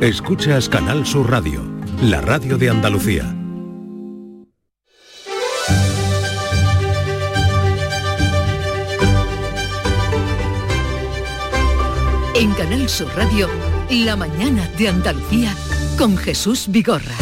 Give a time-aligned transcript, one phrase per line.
[0.00, 1.60] Escuchas Canal Sur Radio,
[2.00, 3.34] la radio de Andalucía.
[12.36, 13.48] En Canal Sur Radio,
[13.90, 15.52] la mañana de Andalucía
[15.98, 17.16] con Jesús Vigorra.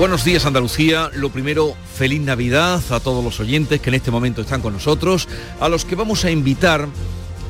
[0.00, 4.40] Buenos días Andalucía, lo primero, feliz Navidad a todos los oyentes que en este momento
[4.40, 5.28] están con nosotros,
[5.60, 6.88] a los que vamos a invitar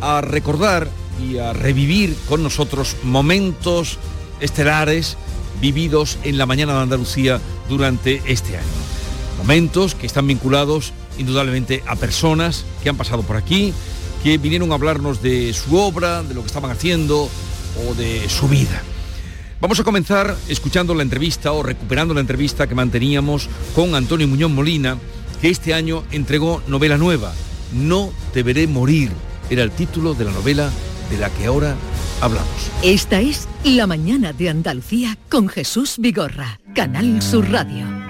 [0.03, 3.99] a recordar y a revivir con nosotros momentos
[4.41, 5.17] estelares
[5.61, 8.67] vividos en la mañana de Andalucía durante este año.
[9.39, 13.73] Momentos que están vinculados indudablemente a personas que han pasado por aquí,
[14.23, 17.29] que vinieron a hablarnos de su obra, de lo que estaban haciendo
[17.89, 18.83] o de su vida.
[19.61, 24.51] Vamos a comenzar escuchando la entrevista o recuperando la entrevista que manteníamos con Antonio Muñoz
[24.51, 24.97] Molina,
[25.41, 27.33] que este año entregó novela nueva,
[27.73, 29.11] No te veré morir,
[29.51, 30.71] era el título de la novela
[31.11, 31.77] de la que ahora
[32.21, 32.71] hablamos.
[32.83, 38.10] Esta es La mañana de Andalucía con Jesús Vigorra, Canal Sur Radio.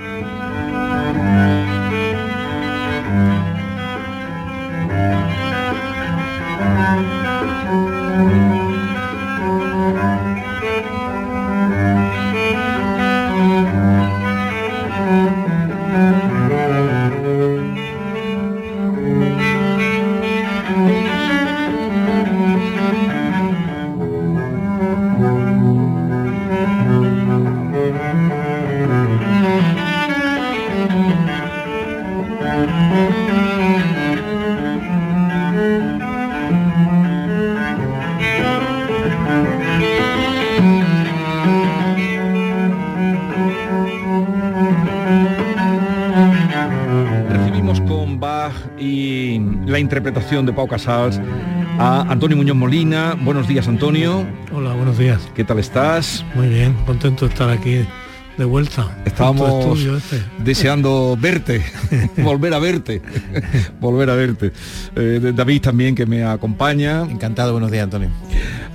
[49.81, 51.21] Interpretación de Pau Casals
[51.79, 53.17] a Antonio Muñoz Molina.
[53.21, 54.27] Buenos días, Antonio.
[54.53, 55.21] Hola, buenos días.
[55.35, 56.25] ¿Qué tal estás?
[56.35, 57.85] Muy bien, contento de estar aquí
[58.41, 58.97] de vuelta.
[59.05, 60.23] Estábamos este.
[60.43, 61.63] deseando verte,
[62.17, 63.03] volver a verte,
[63.81, 64.53] volver a verte.
[64.97, 67.03] Eh, David también que me acompaña.
[67.03, 68.09] Encantado, buenos días, Antonio.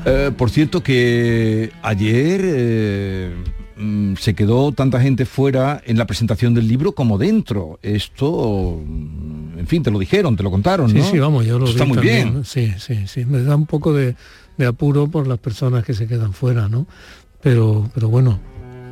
[0.05, 3.33] Eh, por cierto que ayer eh,
[3.77, 7.79] mm, se quedó tanta gente fuera en la presentación del libro como dentro.
[7.81, 9.34] Esto, mm,
[9.65, 11.03] en fin, te lo dijeron, te lo contaron, Sí, ¿no?
[11.09, 12.33] sí, vamos, yo lo Está vi muy también, bien.
[12.35, 12.43] ¿no?
[12.43, 13.25] Sí, sí, sí.
[13.25, 14.15] Me da un poco de,
[14.57, 16.85] de apuro por las personas que se quedan fuera, ¿no?
[17.41, 18.39] Pero, pero bueno,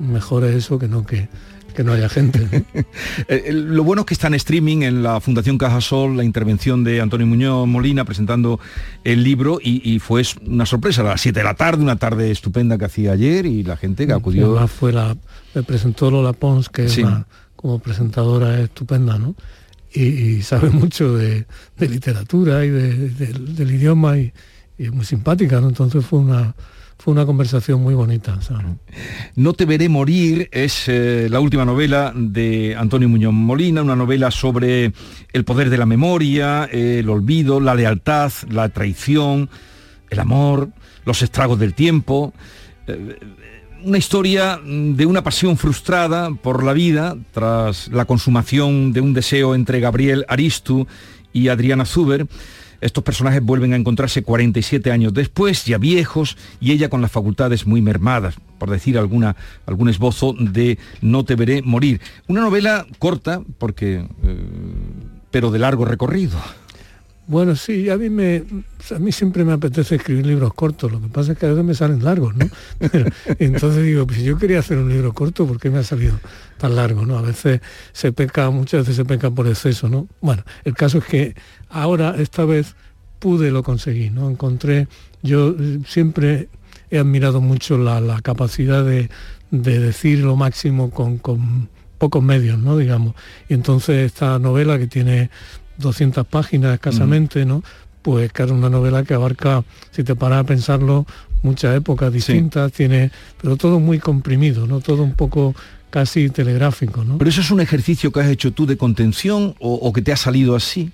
[0.02, 1.30] mejor es eso que no que,
[1.76, 2.66] que no haya gente.
[3.28, 6.84] Eh, eh, lo bueno es que está en streaming en la Fundación Cajasol, la intervención
[6.84, 8.60] de Antonio Muñoz Molina presentando
[9.04, 12.32] el libro y, y fue una sorpresa a las 7 de la tarde, una tarde
[12.32, 14.52] estupenda que hacía ayer y la gente que acudió.
[14.52, 15.16] además fue la,
[15.54, 17.04] me presentó Lola Pons, que es Sí.
[17.04, 17.26] una-
[17.56, 19.36] como presentadora es estupenda, ¿no?
[19.94, 21.46] Y, sabe mucho de,
[21.80, 24.34] literatura y de- del- idioma y,
[24.78, 25.70] es muy simpática, ¿no?
[25.70, 26.56] Entonces fue una
[26.98, 28.40] fue una conversación muy bonita.
[29.36, 34.32] No te veré morir es eh, la última novela de Antonio Muñoz Molina, una novela
[34.32, 34.94] sobre
[35.34, 39.50] el poder de la memoria, eh, el olvido, la lealtad, la traición,
[40.10, 40.70] el amor,
[41.06, 42.34] los estragos del tiempo.
[42.88, 43.18] Eh,
[43.84, 49.56] una historia de una pasión frustrada por la vida tras la consumación de un deseo
[49.56, 50.88] entre Gabriel Aristu
[51.34, 52.28] y Adriana Zuber.
[52.82, 57.66] Estos personajes vuelven a encontrarse 47 años después, ya viejos, y ella con las facultades
[57.66, 59.36] muy mermadas, por decir alguna,
[59.66, 62.02] algún esbozo de No te veré morir.
[62.28, 64.38] Una novela corta, porque, eh,
[65.32, 66.38] pero de largo recorrido.
[67.26, 68.44] Bueno, sí, a mí me
[68.94, 71.64] a mí siempre me apetece escribir libros cortos, lo que pasa es que a veces
[71.64, 72.48] me salen largos, ¿no?
[73.40, 76.20] Entonces digo, pues yo quería hacer un libro corto, ¿por qué me ha salido
[76.58, 77.18] tan largo, no?
[77.18, 77.62] A veces
[77.94, 80.10] se peca, muchas veces se peca por exceso, ¿no?
[80.20, 81.36] Bueno, el caso es que
[81.70, 82.76] ahora, esta vez,
[83.20, 84.30] pude lo conseguí, ¿no?
[84.30, 84.90] Encontré,
[85.22, 85.56] yo
[85.88, 86.50] siempre
[86.92, 89.10] he admirado mucho la, la capacidad de,
[89.50, 92.76] de decir lo máximo con, con pocos medios, ¿no?
[92.76, 93.16] Digamos.
[93.48, 95.30] Y entonces esta novela que tiene
[95.78, 97.64] 200 páginas escasamente, ¿no?
[98.02, 101.06] Pues claro, una novela que abarca, si te paras a pensarlo,
[101.42, 103.12] muchas épocas distintas, tiene,
[103.42, 104.80] pero todo muy comprimido, ¿no?
[104.80, 105.56] Todo un poco
[105.90, 107.18] casi telegráfico, ¿no?
[107.18, 110.12] Pero eso es un ejercicio que has hecho tú de contención o, o que te
[110.12, 110.92] ha salido así.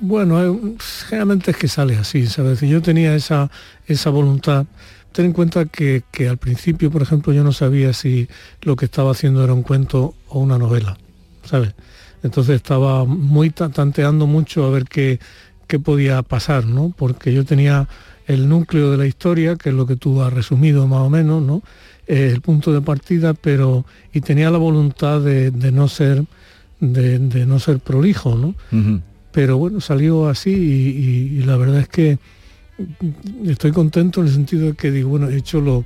[0.00, 0.74] Bueno, eh,
[1.08, 2.60] generalmente es que sale así, ¿sabes?
[2.60, 3.50] Yo tenía esa,
[3.86, 4.66] esa voluntad.
[5.12, 8.28] Ten en cuenta que, que al principio, por ejemplo, yo no sabía si
[8.62, 10.98] lo que estaba haciendo era un cuento o una novela,
[11.44, 11.74] ¿sabes?
[12.24, 15.20] Entonces estaba muy ta- tanteando mucho a ver qué,
[15.68, 16.92] qué podía pasar, ¿no?
[16.96, 17.86] Porque yo tenía
[18.26, 21.40] el núcleo de la historia, que es lo que tú has resumido más o menos,
[21.42, 21.62] ¿no?
[22.08, 26.24] Eh, el punto de partida, pero y tenía la voluntad de, de no ser
[26.80, 28.54] de, de no ser prolijo, ¿no?
[29.30, 30.54] Pero bueno, salió así y,
[31.36, 32.18] y- y la verdad es que
[33.46, 35.84] estoy contento en el sentido de que digo, bueno, he hecho lo,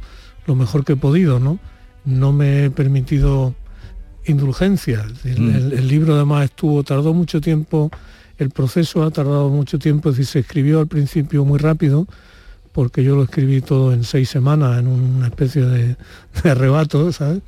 [0.55, 1.59] mejor que he podido, ¿no?
[2.05, 3.55] No me he permitido
[4.29, 5.05] indulgencia.
[5.25, 5.55] Mm.
[5.73, 7.91] El, libro además estuvo, tardó mucho tiempo,
[8.39, 12.07] el proceso ha tardado mucho tiempo, es decir, se escribió al principio muy rápido,
[12.73, 15.97] porque yo lo escribí todo en seis semanas, en una especie de,
[16.45, 17.43] arrebato, ¿sabes?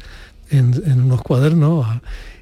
[0.50, 0.74] En,
[1.04, 1.86] unos cuadernos.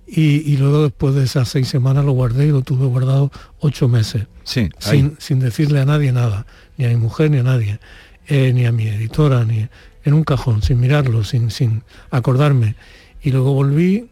[0.06, 3.31] Y, luego después de esas seis semanas lo guardé y lo tuve guardado
[3.61, 4.26] ocho meses.
[4.44, 6.46] Sí, sin, sin, decirle a nadie nada,
[6.79, 7.79] ni a mi mujer ni a nadie,
[8.26, 9.69] eh, ni a mi editora, ni
[10.05, 12.76] en un cajón, sin mirarlo, sin, sin acordarme.
[13.23, 14.08] Y luego volví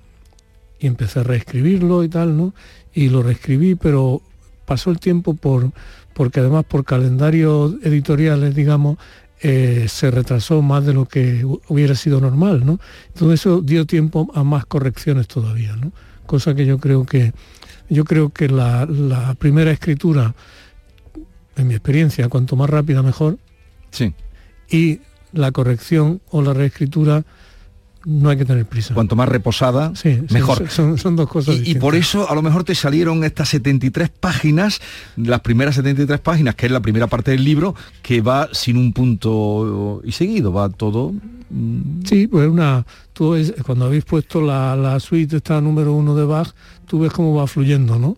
[0.87, 2.55] y empecé a reescribirlo y tal, ¿no?
[2.95, 4.23] Y lo reescribí, pero
[4.65, 5.73] pasó el tiempo por,
[6.15, 8.99] porque además por calendarios editoriales, digamos,
[9.41, 12.79] eh, se retrasó más de lo que hubiera sido normal, ¿no?
[13.09, 15.93] Entonces eso dio tiempo a más correcciones todavía, ¿no?
[16.25, 17.33] Cosa que yo creo que
[17.89, 20.35] yo creo que la, la primera escritura,
[21.57, 23.39] en mi experiencia, cuanto más rápida mejor.
[23.91, 24.15] Sí.
[24.69, 25.01] Y
[25.33, 27.25] la corrección o la reescritura
[28.07, 28.95] no hay que tener prisa.
[28.95, 29.93] Cuanto más reposada,
[30.31, 30.71] mejor.
[30.71, 31.57] son, dos cosas.
[31.57, 34.81] Y, y, por eso a lo mejor te salieron estas 73 páginas,
[35.17, 38.93] las primeras 73 páginas, que es la primera parte del libro, que va sin un
[38.93, 41.15] punto y seguido, va todo.
[41.51, 42.05] Mm.
[42.05, 42.87] Sí, pues una.
[43.13, 46.55] Tú es, cuando habéis puesto la, la suite esta número uno de Bach,
[46.87, 48.17] tú ves cómo va fluyendo, ¿no?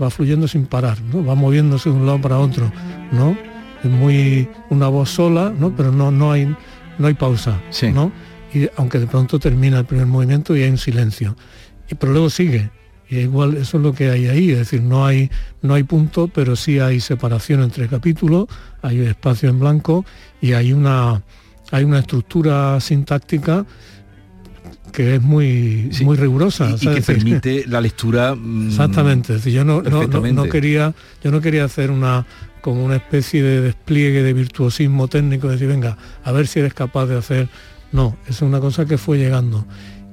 [0.00, 1.24] Va fluyendo sin parar, ¿no?
[1.24, 2.70] Va moviéndose de un lado para otro,
[3.10, 3.38] ¿no?
[3.82, 5.74] Es muy una voz sola, ¿no?
[5.74, 6.54] Pero no, no hay
[6.98, 7.90] no hay pausa, sí.
[7.90, 8.12] ¿no?
[8.54, 11.36] Y aunque de pronto termina el primer movimiento y hay un silencio.
[11.90, 12.70] Y, pero luego sigue.
[13.08, 15.30] Y igual eso es lo que hay ahí, es decir, no hay,
[15.60, 18.46] no hay punto, pero sí hay separación entre capítulos,
[18.80, 20.06] hay espacio en blanco
[20.40, 21.22] y hay una,
[21.70, 23.66] hay una estructura sintáctica
[24.94, 26.74] que es muy, muy rigurosa.
[26.80, 28.34] Y, que permite la lectura.
[28.34, 29.38] Mm, Exactamente.
[29.50, 32.24] yo no, no, quería, yo no quería hacer una
[32.60, 37.04] como una especie de despliegue de virtuosismo técnico, decir, venga, a ver si eres capaz
[37.06, 37.48] de hacer
[37.94, 39.64] no, es una cosa que fue llegando.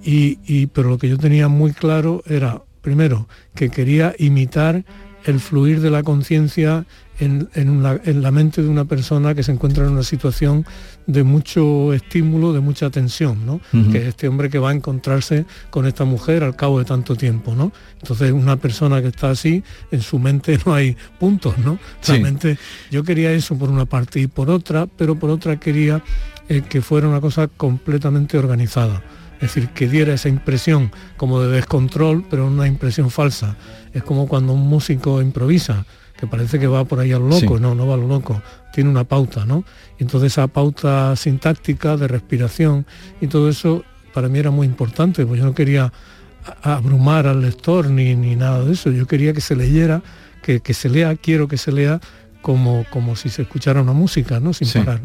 [0.04, 4.86] Y, pero lo que yo tenía muy claro era, primero, que quería imitar
[5.26, 6.86] el fluir de la conciencia
[7.20, 7.50] en,
[7.84, 10.64] la mente de una persona que se encuentra en una situación
[11.08, 13.62] de mucho estímulo, de mucha tensión, ¿no?
[13.92, 17.16] Que es este hombre que va a encontrarse con esta mujer al cabo de tanto
[17.16, 17.72] tiempo, ¿no?
[18.00, 21.80] Entonces una persona que está así, en su mente no hay puntos, ¿no?
[22.06, 22.60] Realmente
[22.92, 26.04] yo quería eso por una parte y por otra, pero por otra quería
[26.50, 29.02] eh, que fuera una cosa completamente organizada.
[29.36, 33.56] Es decir, que diera esa impresión como de descontrol, pero una impresión falsa.
[33.92, 35.86] Es como cuando un músico improvisa,
[36.22, 38.40] que parece que va por ahí a lo loco, no, no va a lo loco,
[38.72, 39.64] tiene una pauta, ¿no?
[39.98, 42.86] entonces esa pauta sintáctica de respiración
[43.20, 43.84] y todo eso
[44.14, 45.92] para mí era muy importante, porque yo no quería
[46.62, 50.04] abrumar al lector ni, ni nada de eso, yo quería que se leyera,
[50.44, 52.00] que, que se lea, quiero que se lea
[52.42, 54.54] como, como si se escuchara una música, ¿no?
[54.54, 55.02] Sin parar.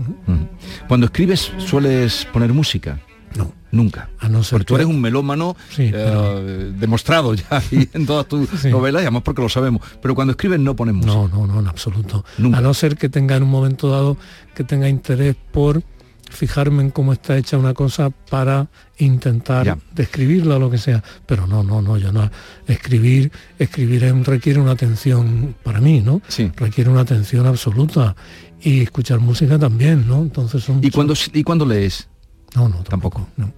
[0.89, 3.01] Cuando escribes, ¿sueles poner música?
[3.37, 3.53] No.
[3.71, 4.09] Nunca.
[4.21, 7.63] A no ser porque tú eres un melómano eh, demostrado ya
[7.93, 9.83] en todas tus novelas, y además porque lo sabemos.
[10.01, 11.15] Pero cuando escribes no pones música.
[11.15, 12.25] No, no, no, en absoluto.
[12.39, 14.17] A no ser que tenga en un momento dado
[14.55, 15.83] que tenga interés por
[16.31, 18.69] fijarme en cómo está hecha una cosa para
[18.99, 21.03] intentar describirla o lo que sea.
[21.27, 22.31] Pero no, no, no, yo no.
[22.67, 26.21] Escribir, escribir requiere una atención para mí, ¿no?
[26.29, 26.51] Sí.
[26.57, 28.17] Requiere una atención absoluta.
[28.61, 30.23] Y escuchar música también, ¿no?
[30.23, 30.81] Entonces son.
[30.83, 32.09] ¿Y cuando, ¿y cuando lees?
[32.55, 33.29] No, no, tampoco.
[33.37, 33.53] No.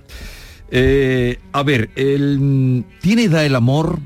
[0.71, 3.99] Eh, a ver, el, ¿tiene edad el amor?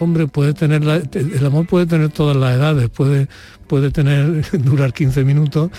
[0.00, 3.28] Hombre, puede tener el amor puede tener todas las edades, puede,
[3.68, 5.70] puede tener, durar 15 minutos,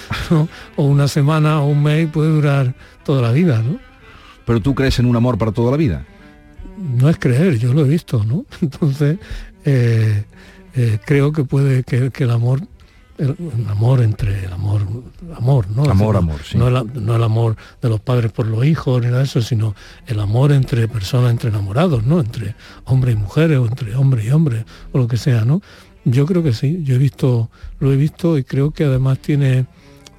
[0.76, 3.78] o una semana o un mes, puede durar toda la vida, ¿no?
[4.46, 6.06] Pero tú crees en un amor para toda la vida.
[6.78, 8.46] No es creer, yo lo he visto, ¿no?
[8.62, 9.18] Entonces,
[9.66, 10.24] eh,
[10.76, 12.62] eh, creo que puede que, el amor
[13.18, 13.36] el,
[13.70, 14.82] amor entre el amor
[15.36, 16.58] amor no amor amor sí.
[16.58, 19.42] no, el, no el amor de los padres por los hijos ni nada de eso
[19.42, 22.56] sino el amor entre personas entre enamorados no entre
[22.86, 25.62] hombres y mujeres o entre hombres y hombres o lo que sea no
[26.04, 29.66] yo creo que sí yo he visto lo he visto y creo que además tiene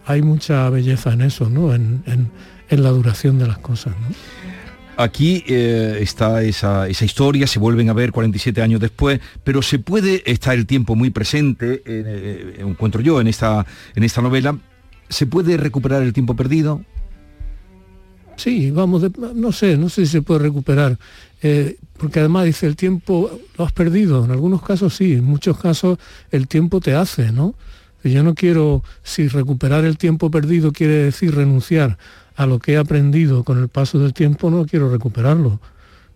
[0.07, 2.31] hay mucha belleza en eso no en, en,
[2.83, 4.15] la duración de las cosas ¿no?
[4.97, 10.23] Aquí eh, está esa, historia, se vuelven a ver 47 años después, pero se puede,
[10.25, 14.59] está el tiempo muy presente, eh, eh, encuentro yo en esta, en esta novela,
[15.11, 16.83] ¿se puede recuperar el tiempo perdido?
[18.37, 19.03] Sí, vamos,
[19.35, 20.99] no sé, no sé si se puede recuperar,
[21.99, 25.99] porque además dice, el tiempo lo has perdido, en algunos casos sí, en muchos casos
[26.31, 27.55] el tiempo te hace, ¿no?
[28.03, 31.99] Yo no quiero, si recuperar el tiempo perdido quiere decir renunciar
[32.37, 35.61] a lo que he aprendido con el paso del tiempo, no quiero recuperarlo.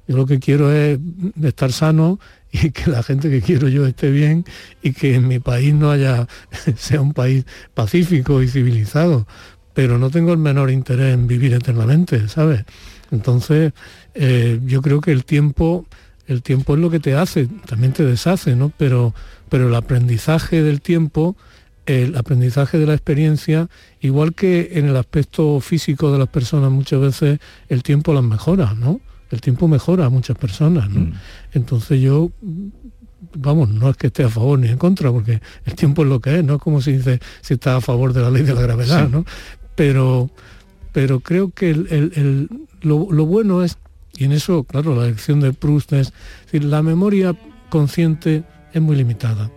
[0.07, 0.99] Yo lo que quiero es
[1.43, 2.19] estar sano
[2.53, 4.45] y que la gente que quiero yo esté bien
[4.83, 6.27] y que en mi país no haya,
[6.77, 9.27] sea un país pacífico y civilizado.
[9.73, 12.65] Pero no tengo el menor interés en vivir eternamente, ¿sabes?
[13.11, 13.73] Entonces,
[14.15, 15.87] eh, yo creo que el tiempo,
[16.27, 18.73] el tiempo es lo que te hace, también te deshace, ¿no?
[18.77, 19.15] Pero,
[19.49, 21.37] pero el aprendizaje del tiempo,
[21.91, 23.69] el aprendizaje de la experiencia,
[24.01, 28.75] igual que en el aspecto físico de las personas muchas veces el tiempo las mejora,
[28.75, 29.01] ¿no?
[29.31, 31.01] El tiempo mejora a muchas personas, ¿no?
[31.01, 31.13] Mm.
[31.53, 32.31] Entonces yo
[33.37, 36.21] vamos, no es que esté a favor ni en contra, porque el tiempo es lo
[36.21, 38.55] que es, no es como si dice si está a favor de la ley de
[38.55, 39.25] la gravedad, ¿no?
[39.75, 40.31] Pero,
[40.93, 41.75] pero creo que
[42.83, 43.79] lo, bueno es,
[44.17, 46.13] y en eso, claro, la lección de Proust es,
[46.45, 47.35] decir, la memoria
[47.69, 48.43] consciente
[48.73, 49.51] es muy limitada.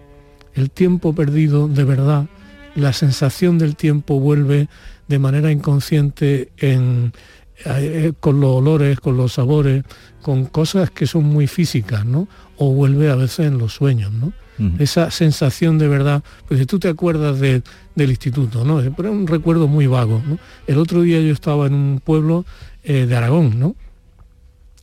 [0.54, 2.26] El tiempo perdido, de verdad,
[2.76, 4.68] la sensación del tiempo vuelve
[5.08, 7.14] de manera inconsciente en,
[7.66, 9.84] eh, con los olores, con los sabores,
[10.22, 12.28] con cosas que son muy físicas, ¿no?
[12.58, 14.34] O vuelve a veces en los sueños, ¿no?
[14.78, 17.64] Esa sensación de verdad, pues si tú te acuerdas del
[17.98, 18.78] instituto, ¿no?
[18.96, 20.22] Pero es un recuerdo muy vago,
[20.68, 22.46] El otro día yo estaba en un pueblo
[22.84, 23.76] eh, de Aragón, ¿no?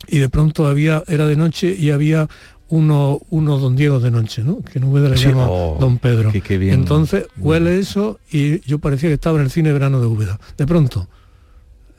[0.08, 2.28] Y de pronto había, era de noche y había
[2.70, 4.62] uno, uno don Diego de noche, ¿no?
[4.62, 6.32] Que en Úbeda le llama oh, don Pedro.
[6.72, 10.40] Entonces huele eso y yo parecía que estaba en el cine verano de Úbeda.
[10.56, 11.08] De pronto,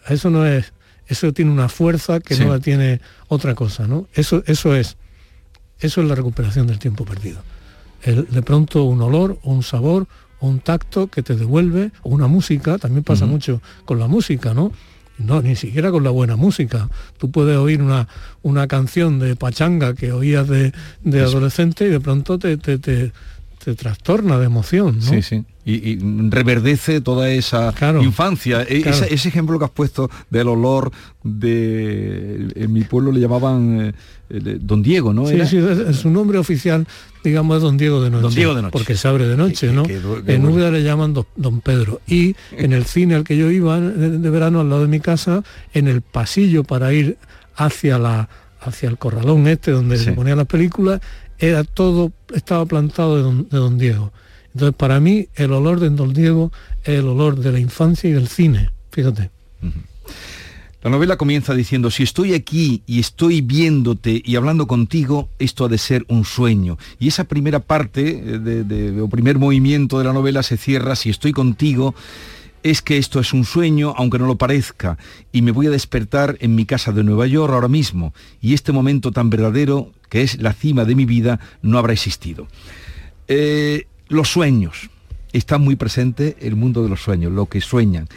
[0.08, 0.74] eso no es,
[1.08, 4.08] eso tiene una fuerza que no la tiene otra cosa, ¿no?
[4.14, 4.98] Eso, eso es,
[5.80, 7.42] eso es la recuperación del tiempo perdido
[8.04, 10.08] de pronto un olor o un sabor
[10.40, 14.56] o un tacto que te devuelve, o una música, también pasa mucho con la música,
[14.56, 14.72] ¿no?
[15.26, 16.90] No, ni siquiera con la buena música.
[17.18, 18.08] Tú puedes oír una,
[18.42, 20.74] una canción de pachanga que oías de,
[21.14, 23.12] adolescente y de pronto te, te, te,
[23.76, 25.00] trastorna de emoción.
[25.00, 25.06] ¿no?
[25.06, 25.44] Sí, sí.
[25.64, 26.00] Y,
[26.30, 28.64] reverdece toda esa infancia.
[28.64, 30.92] E, ese, ejemplo que has puesto del olor
[31.24, 32.52] de...
[32.56, 33.94] En mi pueblo le llamaban
[34.30, 35.28] eh, Don Diego, ¿no?
[35.28, 35.60] Sí, sí,
[35.94, 36.88] su nombre oficial
[37.24, 38.22] digamos, es Don Diego de Noche.
[38.24, 38.72] Don Diego de Noche.
[38.72, 39.84] Porque se abre de noche, ¿no?
[39.86, 42.02] en Úbeda le llaman Don Pedro.
[42.08, 45.44] Y en el cine al que yo iba de, verano al lado de mi casa,
[45.74, 47.18] en el pasillo para ir
[47.56, 48.30] hacia la
[48.64, 51.02] hacia el corralón este donde se ponían las películas,
[51.42, 54.14] era todo, estaba plantado de Don, Diego.
[54.54, 56.52] Entonces, para mí, el olor de Don Diego
[56.84, 59.32] es el olor de la infancia y del cine, fíjate.
[60.84, 65.68] La novela comienza diciendo, si estoy aquí y estoy viéndote y hablando contigo, esto ha
[65.68, 66.78] de ser un sueño.
[67.00, 71.34] Y esa primera parte, eh, o primer movimiento de la novela se cierra, si estoy
[71.34, 71.94] contigo,
[72.64, 74.98] es que esto es un sueño, aunque no lo parezca,
[75.32, 78.72] y me voy a despertar en mi casa de Nueva York ahora mismo, y este
[78.72, 82.48] momento tan verdadero, que es la cima de mi vida, no habrá existido.
[83.28, 84.90] Eh, los sueños.
[85.34, 88.10] Está muy presente el mundo de los sueños, lo que sueñan.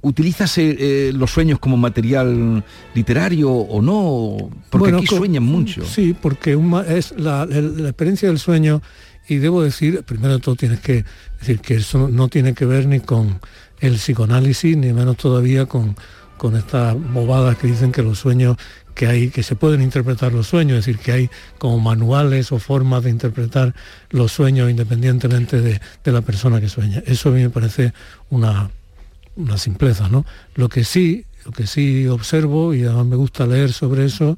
[0.00, 2.62] ¿Utilizas eh, eh, los sueños como material
[2.94, 4.50] literario o no?
[4.70, 5.84] Porque aquí sueñan mucho.
[5.84, 8.80] Sí, porque es la, experiencia del sueño,
[9.28, 11.04] y debo decir, primero de todo tienes que
[11.38, 13.40] decir que eso no tiene que ver ni con
[13.80, 15.96] el psicoanálisis, ni menos todavía con,
[16.36, 18.56] con estas bobadas que dicen que los sueños
[18.94, 22.58] que hay, que se pueden interpretar los sueños, es decir, que hay como manuales o
[22.58, 23.74] formas de interpretar
[24.10, 27.02] los sueños independientemente de, de la persona que sueña.
[27.04, 27.92] Eso a mí me parece
[28.30, 28.70] una,
[29.36, 30.24] una simpleza, ¿no?
[30.54, 34.36] Lo que sí, lo que sí observo, y además me gusta leer sobre eso,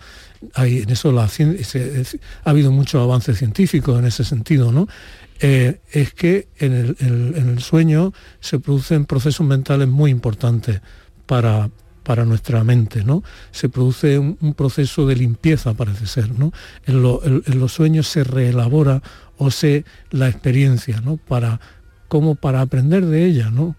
[0.54, 4.88] hay, en eso la, ha habido mucho avance científico en ese sentido, ¿no?
[5.40, 10.80] Eh, es que en el, sueño se producen procesos mentales muy importantes
[11.26, 11.70] para,
[12.02, 13.22] para nuestra mente, ¿no?
[13.50, 16.52] Se produce un, proceso de limpieza, parece ser, ¿no?
[16.86, 19.02] En, los sueños se reelabora
[19.36, 21.18] o se la experiencia, ¿no?
[21.18, 21.60] Para,
[22.08, 23.76] como para aprender de ella, ¿no?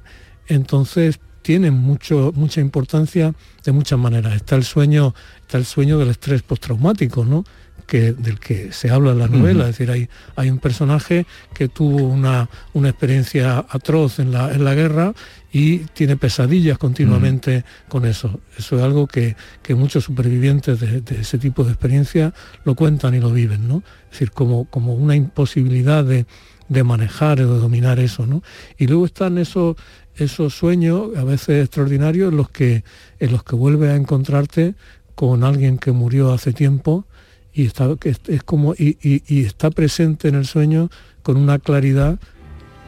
[0.48, 4.36] entonces tienen mucho, mucha importancia de muchas maneras.
[4.36, 7.46] Está el sueño, está el sueño del estrés postraumático, ¿no?
[7.86, 9.62] Que, del que se habla en la novela.
[9.62, 14.66] Es decir, hay, hay un personaje que tuvo una, una experiencia atroz en la, en
[14.66, 15.14] la, guerra
[15.50, 18.42] y tiene pesadillas continuamente con eso.
[18.58, 19.38] Eso es algo que,
[19.70, 22.34] muchos supervivientes de, ese tipo de experiencia
[22.66, 23.84] lo cuentan y lo viven, ¿no?
[24.08, 26.26] Es decir, como, como una imposibilidad de,
[26.68, 28.44] de manejar o de dominar eso, ¿no?
[28.78, 29.78] Y luego están esos,
[30.18, 32.84] esos sueños, a veces extraordinarios, en los que,
[33.20, 34.76] en los que vuelves a encontrarte
[35.16, 37.06] con alguien que murió hace tiempo
[37.54, 40.90] y está, es como, y, está presente en el sueño
[41.24, 42.20] con una claridad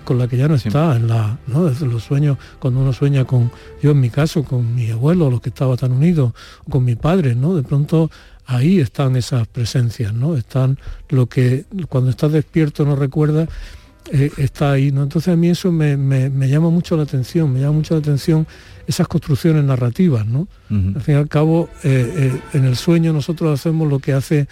[0.06, 1.66] con la que ya no está en la ¿no?
[1.66, 5.42] Desde los sueños cuando uno sueña con yo en mi caso con mi abuelo los
[5.42, 6.34] que estaba tan unidos
[6.70, 8.10] con mi padre no de pronto
[8.46, 13.50] ahí están esas presencias no están lo que cuando estás despierto no recuerdas
[14.12, 14.92] eh, está ahí.
[14.92, 15.04] ¿no?
[15.04, 15.98] Entonces a mí eso me,
[16.48, 18.48] llama mucho la atención, me llama mucho la atención
[18.88, 20.26] esas construcciones narrativas.
[20.26, 20.48] ¿no?
[20.70, 24.48] Al fin y al cabo, eh, eh, en el sueño nosotros hacemos lo que hace,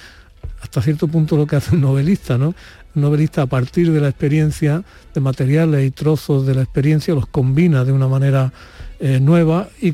[0.62, 2.54] hasta cierto punto lo que hace un novelista, ¿no?
[2.96, 4.84] Un novelista a partir de la experiencia,
[5.14, 8.52] de materiales y trozos de la experiencia, los combina de una manera
[9.22, 9.92] nueva y,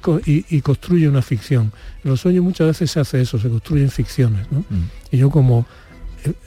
[0.61, 1.73] construye una ficción.
[2.05, 4.49] En los sueños muchas veces se hace eso, se construyen ficciones.
[4.49, 4.63] ¿no?
[5.11, 5.65] Y yo como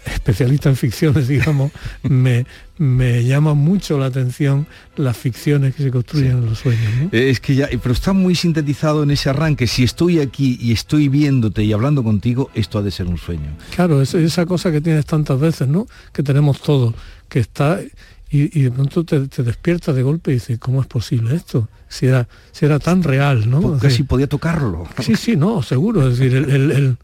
[0.04, 2.46] especialista en ficciones, digamos, me,
[2.78, 4.66] me llama mucho la atención
[4.96, 7.12] las ficciones que se construyen en los sueños.
[7.12, 9.66] Eh, es que ya, pero está muy sintetizado en ese arranque.
[9.66, 13.56] Si estoy aquí y estoy viéndote y hablando contigo, esto ha de ser un sueño.
[13.74, 15.86] Claro, es esa cosa que tienes tantas veces, ¿no?
[16.12, 16.94] Que tenemos todos,
[17.28, 17.80] que está
[18.28, 21.68] y, de pronto te, despiertas de golpe y dices, ¿cómo es posible esto?
[21.88, 23.60] Si era, si era tan real, ¿no?
[23.60, 24.86] Porque casi podía tocarlo.
[25.00, 26.08] Sí, sí, no, seguro.
[26.08, 26.96] Es decir, el el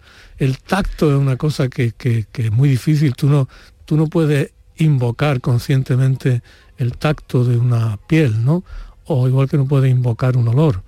[0.58, 3.14] tacto es una cosa que, es muy difícil.
[3.14, 3.48] Tú no,
[3.84, 6.42] tú no puedes invocar conscientemente
[6.78, 8.64] el tacto de una piel, ¿no?
[9.04, 10.82] O igual que no puedes invocar un olor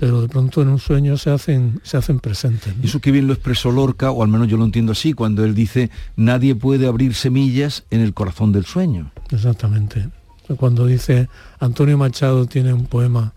[0.00, 2.72] pero de pronto en un sueño se hacen, se hacen presentes.
[2.82, 5.54] Eso que bien lo expresó Lorca, o al menos yo lo entiendo así, cuando él
[5.54, 9.12] dice, nadie puede abrir semillas en el corazón del sueño.
[9.30, 10.08] Exactamente.
[10.56, 11.28] Cuando dice,
[11.58, 13.34] Antonio Machado tiene un poema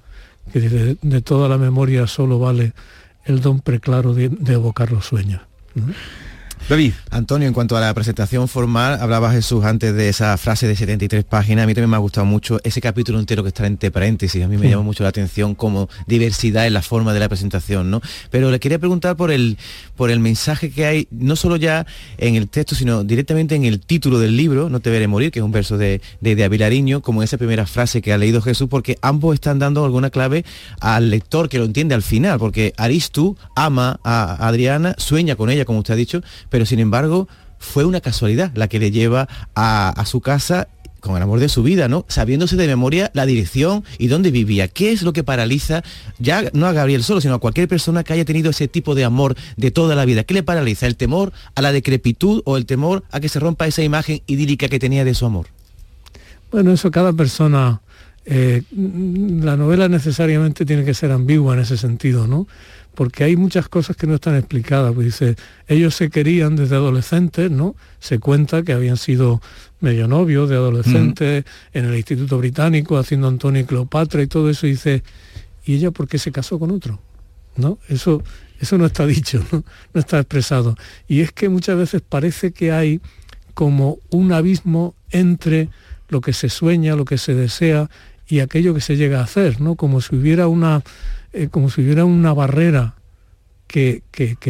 [0.53, 2.71] que dice, de toda la memoria solo vale
[3.25, 5.41] el don preclaro de, de evocar los sueños.
[5.75, 5.93] 嗯。
[6.69, 6.93] David.
[7.09, 11.25] Antonio, en cuanto a la presentación formal, hablaba Jesús antes de esa frase de 73
[11.25, 11.63] páginas.
[11.63, 14.43] A mí también me ha gustado mucho ese capítulo entero que está entre paréntesis.
[14.43, 17.91] A mí me llama mucho la atención como diversidad en la forma de la presentación,
[17.91, 18.01] ¿no?
[18.31, 19.57] Pero le quería preguntar por el,
[19.97, 21.85] por el mensaje que hay, no solo ya
[22.17, 25.39] en el texto, sino directamente en el título del libro, No te veré morir, que
[25.39, 28.69] es un verso de, de, de Avilariño, como esa primera frase que ha leído Jesús,
[28.69, 30.45] porque ambos están dando alguna clave
[30.79, 35.65] al lector que lo entiende al final, porque Aristu ama a Adriana, sueña con ella,
[35.65, 36.21] como usted ha dicho,
[36.53, 40.67] pero sin embargo fue una casualidad la que le lleva a, su casa
[40.99, 42.05] con el amor de su vida, ¿no?
[42.09, 44.67] Sabiéndose de memoria la dirección y dónde vivía.
[44.67, 45.81] ¿Qué es lo que paraliza,
[46.19, 49.03] ya no a Gabriel solo, sino a cualquier persona que haya tenido ese tipo de
[49.03, 50.25] amor de toda la vida?
[50.25, 50.85] ¿Qué le paraliza?
[50.85, 54.67] ¿El temor a la decrepitud o el temor a que se rompa esa imagen idílica
[54.67, 55.47] que tenía de su amor?
[56.51, 57.81] Bueno, eso cada persona,
[58.25, 62.45] eh, la novela necesariamente tiene que ser ambigua en ese sentido, ¿no?
[62.95, 64.93] Porque hay muchas cosas que no están explicadas.
[64.93, 65.35] Pues dice,
[65.67, 67.75] ellos se querían desde adolescentes, ¿no?
[67.99, 69.41] Se cuenta que habían sido
[69.79, 74.67] medio novios de adolescentes en el Instituto Británico haciendo Antonio y Cleopatra y todo eso.
[74.67, 75.03] Y dice,
[75.65, 76.99] ¿y ella por qué se casó con otro?
[77.55, 77.79] ¿No?
[77.89, 78.23] Eso,
[78.59, 79.63] eso no está dicho, ¿no?
[79.93, 80.75] no está expresado.
[81.07, 83.01] Y es que muchas veces parece que hay
[83.53, 85.69] como un abismo entre
[86.09, 87.89] lo que se sueña, lo que se desea
[88.27, 89.75] y aquello que se llega a hacer, ¿no?
[89.75, 90.83] Como si hubiera una
[91.33, 92.95] eh, como si hubiera una barrera
[93.67, 94.03] que,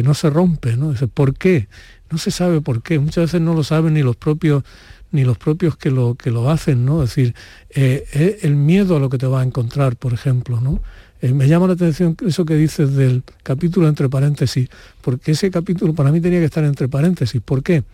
[0.04, 0.94] no se rompe, ¿no?
[1.14, 1.68] ¿Por qué?
[2.10, 2.98] No se sabe por qué.
[2.98, 4.64] Muchas veces no lo saben ni los propios
[5.12, 7.02] ni los propios que lo, que lo hacen, ¿no?
[7.04, 7.34] Es decir,
[7.70, 10.80] eh, el miedo a lo que te va a encontrar, por ejemplo, ¿no?
[11.22, 14.68] Eh, me llama la atención eso que dices del capítulo entre paréntesis,
[15.00, 17.40] porque ese capítulo para mí tenía que estar entre paréntesis.
[17.40, 17.84] ¿Por qué?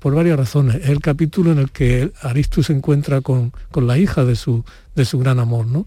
[0.00, 0.76] Por varias razones.
[0.82, 4.64] Es el capítulo en el que Aristus se encuentra con, la hija de su,
[4.96, 5.86] de su gran amor, ¿no?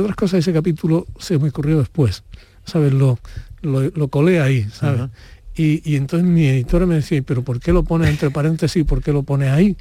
[0.00, 2.22] Otras cosas, ese capítulo se me ocurrió después,
[2.64, 2.92] ¿sabes?
[2.92, 3.18] Lo,
[3.62, 5.10] lo, colé ahí, ¿sabes?
[5.56, 8.84] y, entonces mi editora me decía, ¿pero por qué lo pone entre paréntesis?
[8.84, 9.76] ¿Por qué lo pone ahí?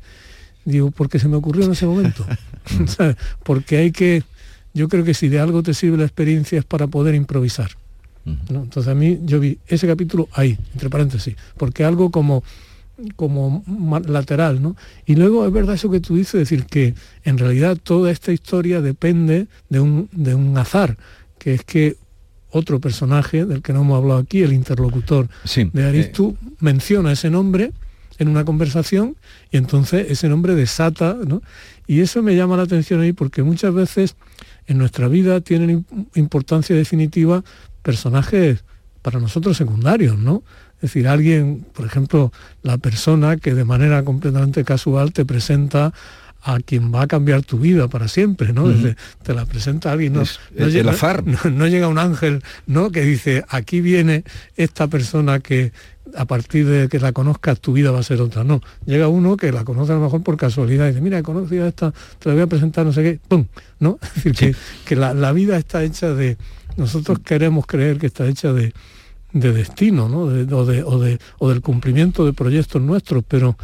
[0.65, 2.25] Digo, porque se me ocurrió en ese momento.
[2.88, 3.15] ¿sabes?
[3.43, 4.23] Porque hay que,
[4.73, 7.71] yo creo que si de algo te sirve la experiencia es para poder improvisar.
[8.49, 12.43] Entonces a mí yo vi ese capítulo ahí, entre paréntesis, porque algo como
[13.15, 13.63] como
[14.07, 14.75] lateral, ¿no?
[15.05, 18.81] Y luego es verdad eso que tú dices, decir que en realidad toda esta historia
[18.81, 20.97] depende de un, de un azar,
[21.38, 21.97] que es que
[22.49, 25.27] otro personaje del que no hemos hablado aquí, el interlocutor
[25.73, 26.49] de Aristu, eh.
[26.60, 27.71] menciona ese nombre
[28.19, 29.15] en una conversación
[29.51, 31.41] y entonces ese nombre desata, ¿no?
[31.86, 34.15] Y eso me llama la atención ahí porque muchas veces
[34.65, 37.43] en nuestra vida tienen importancia definitiva
[37.83, 38.63] personajes
[39.01, 40.43] para nosotros secundarios, ¿no?
[40.75, 42.31] Es decir, alguien, por ejemplo,
[42.62, 45.91] la persona que de manera completamente casual te presenta
[46.43, 48.71] a quien va a cambiar tu vida para siempre, ¿no?
[49.23, 50.23] te la presenta alguien, no,
[50.67, 50.93] llega,
[51.51, 52.91] No, llega un ángel, ¿no?
[52.91, 54.23] Que dice, aquí viene
[54.55, 55.73] esta persona que
[56.15, 58.43] a partir de que la conozcas tu vida va a ser otra.
[58.43, 61.23] No, llega uno que la conoce a lo mejor por casualidad y dice, mira, he
[61.23, 63.45] conocido a esta, te la voy a presentar, no sé qué, ¡pum!
[63.79, 63.99] ¿No?
[64.15, 64.55] Es decir,
[64.86, 66.38] que, la, la, vida está hecha de,
[66.77, 68.73] nosotros queremos creer que está hecha de,
[69.33, 70.21] de destino, ¿no?
[70.21, 73.57] o, de, del cumplimiento de proyectos nuestros, pero,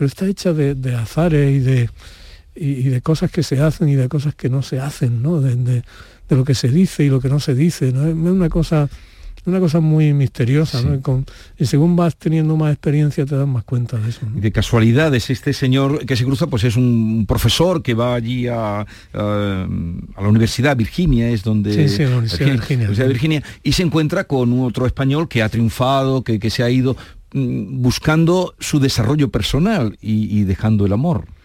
[0.00, 1.90] está hecha de, azares y de,
[2.54, 5.40] y, de cosas que se hacen y de cosas que no se hacen, ¿no?
[5.40, 5.82] De,
[6.28, 7.92] lo que se dice y lo que no se dice.
[7.92, 8.06] ¿no?
[8.06, 8.88] Es una cosa
[9.46, 11.24] una cosa muy misteriosa, ¿no?
[11.58, 14.20] Y, según vas teniendo más experiencia te das más cuenta de eso.
[14.34, 18.80] De casualidades, este señor que se cruza, pues es un profesor que va allí a,
[18.80, 21.72] a, la Universidad Virginia, es donde...
[21.72, 22.88] Sí, sí, la Universidad Virginia.
[22.88, 26.96] Virginia, y se encuentra con otro español que ha triunfado, que, que se ha ido
[27.32, 31.35] mm, buscando su desarrollo personal y dejando el amor.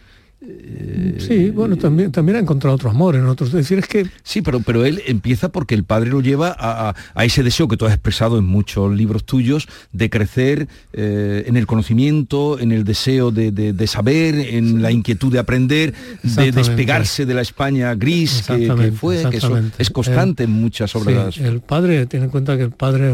[1.20, 3.52] Sí, bueno, también, también ha encontrado otro amor en otros.
[3.52, 4.08] decir, es que...
[4.24, 7.86] Sí, pero, pero él empieza porque el padre lo lleva a, ese deseo que tú
[7.86, 13.30] has expresado en muchos libros tuyos de crecer eh, en el conocimiento, en el deseo
[13.30, 19.24] de, saber, en la inquietud de aprender, de despegarse de la España gris que, fue,
[19.30, 19.40] que
[19.78, 21.38] es constante en muchas obras.
[21.38, 23.14] el padre, tiene en cuenta que el padre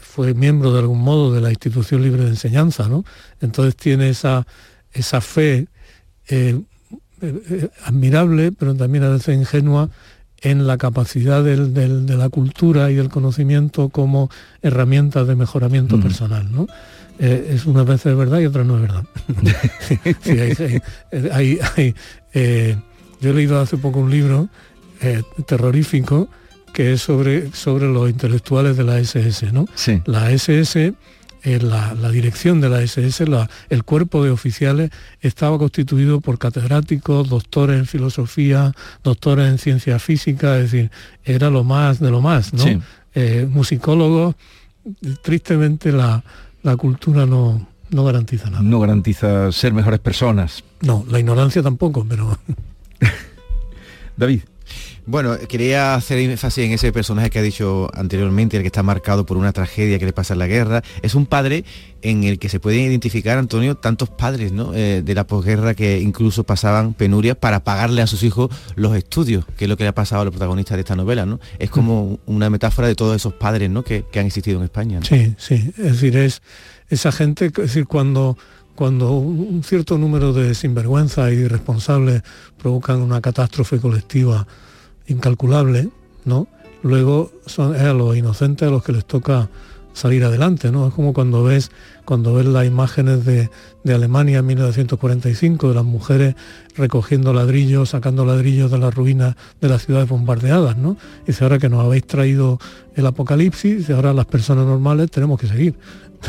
[0.00, 3.04] fue miembro de algún modo de la institución libre de enseñanza, ¿no?
[3.40, 4.46] Entonces tiene esa,
[4.92, 5.66] esa fe
[6.28, 6.60] eh,
[7.22, 9.90] eh, admirable, pero también a veces ingenua,
[10.42, 16.52] en la capacidad de la cultura y del conocimiento como herramientas de mejoramiento personal.
[16.52, 16.66] ¿no?
[17.18, 19.04] Eh, es unas veces verdad y otras no es verdad.
[23.20, 24.50] yo he leído hace poco un libro
[25.46, 26.28] terrorífico
[26.74, 29.52] que es sobre, sobre los intelectuales de la SS.
[29.52, 29.64] ¿no?
[30.04, 30.92] La SS
[31.46, 33.24] la, dirección de la SS,
[33.70, 38.72] el cuerpo de oficiales, estaba constituido por catedráticos, doctores en filosofía,
[39.04, 40.90] doctores en ciencia física, es decir,
[41.24, 42.64] era lo más de lo más, ¿no?
[43.14, 44.34] Eh, musicólogos,
[45.22, 46.22] tristemente la,
[46.76, 48.62] cultura no, no garantiza nada.
[48.62, 50.64] No garantiza ser mejores personas.
[50.80, 52.36] No, la ignorancia tampoco, pero...
[54.16, 54.40] David.
[55.06, 59.24] Bueno, quería hacer énfasis en ese personaje que ha dicho anteriormente, el que está marcado
[59.24, 60.82] por una tragedia que le pasa en la guerra.
[61.02, 61.64] Es un padre
[62.02, 66.44] en el que se pueden identificar, Antonio, tantos padres eh, de la posguerra que incluso
[66.44, 69.94] pasaban penurias para pagarle a sus hijos los estudios, que es lo que le ha
[69.94, 71.26] pasado a los protagonistas de esta novela.
[71.26, 71.40] ¿no?
[71.58, 72.30] Es como mm.
[72.34, 73.82] una metáfora de todos esos padres ¿no?
[73.82, 75.00] que, han existido en España.
[75.02, 75.72] Sí, sí.
[75.78, 76.42] Es decir, es
[76.88, 78.36] esa gente, es decir, cuando
[78.76, 82.22] cuando un cierto número de sinvergüenzas y irresponsables
[82.58, 84.46] provocan una catástrofe colectiva
[85.08, 85.88] incalculable,
[86.24, 86.46] ¿no?
[86.82, 89.48] Luego son a los inocentes a los que les toca
[89.96, 90.88] salir adelante, ¿no?
[90.88, 91.70] Es como cuando ves,
[92.04, 93.48] cuando ves las imágenes de,
[93.86, 96.34] Alemania en 1945, de las mujeres
[96.76, 100.98] recogiendo ladrillos, sacando ladrillos de las ruinas de las ciudades bombardeadas, ¿no?
[101.24, 102.58] Y dice ahora que nos habéis traído
[102.94, 105.74] el apocalipsis, y ahora las personas normales tenemos que seguir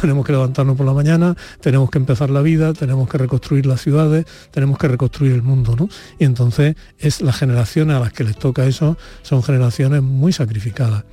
[0.01, 3.81] tenemos que levantarnos por la mañana, tenemos que empezar la vida, tenemos que reconstruir las
[3.81, 5.89] ciudades, tenemos que reconstruir el mundo, ¿no?
[6.19, 11.03] Y entonces es las generaciones a las que les toca eso, son generaciones muy sacrificadas.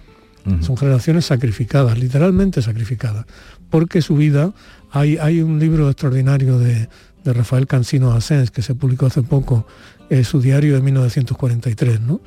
[0.61, 3.25] Son generaciones sacrificadas, literalmente sacrificadas,
[3.71, 4.53] porque su vida,
[4.91, 6.87] hay, hay un libro extraordinario de,
[7.25, 9.67] Rafael Cansino Asens que se publicó hace poco,
[10.25, 12.21] su diario de 1943, ¿no?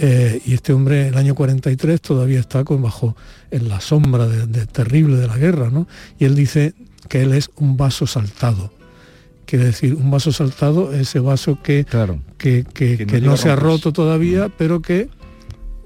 [0.00, 3.16] Eh, y este hombre, el año 43, todavía está con, bajo
[3.50, 5.88] en la sombra de, terrible de la guerra, ¿no?
[6.20, 6.74] Y él dice
[7.08, 8.72] que él es un vaso saltado.
[9.44, 12.64] Quiere decir, un vaso saltado, ese vaso que, claro, que,
[13.22, 14.52] no, se ha roto todavía, mm.
[14.56, 15.08] pero que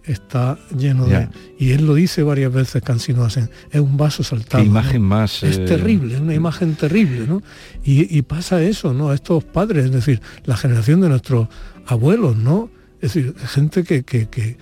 [0.04, 1.28] está lleno de...
[1.58, 4.62] Y él lo dice varias veces, Cansino hacen, es un vaso saltado.
[4.62, 5.42] imagen más...
[5.42, 7.42] Es eh, terrible, es una imagen terrible, ¿no?
[7.82, 9.08] Y, y, pasa eso, ¿no?
[9.08, 11.48] A estos padres, es decir, la generación de nuestros
[11.86, 12.68] abuelos, ¿no?
[13.02, 14.56] Es decir, gente que,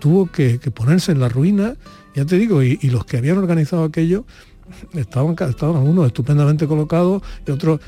[0.00, 1.76] tuvo que, ponerse en la ruina,
[2.14, 4.26] ya te digo, y, los que habían organizado aquello
[4.94, 7.80] estaban, estaban algunos estupendamente colocados y otros...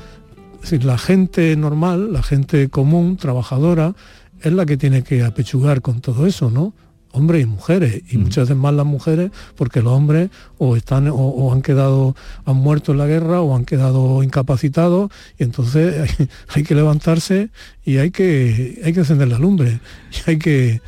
[0.55, 3.93] Es decir, la gente normal, la gente común, trabajadora,
[4.41, 6.73] es la que tiene que apechugar con todo eso, ¿no?
[7.11, 11.51] Hombres y mujeres, y muchas veces más las mujeres, porque los hombres o están o,
[11.53, 12.15] han quedado,
[12.45, 16.15] han muerto en la guerra o han quedado incapacitados, y entonces
[16.49, 17.49] hay, que levantarse
[17.85, 19.79] y hay que, hay que encender la lumbre,
[20.11, 20.81] y hay que,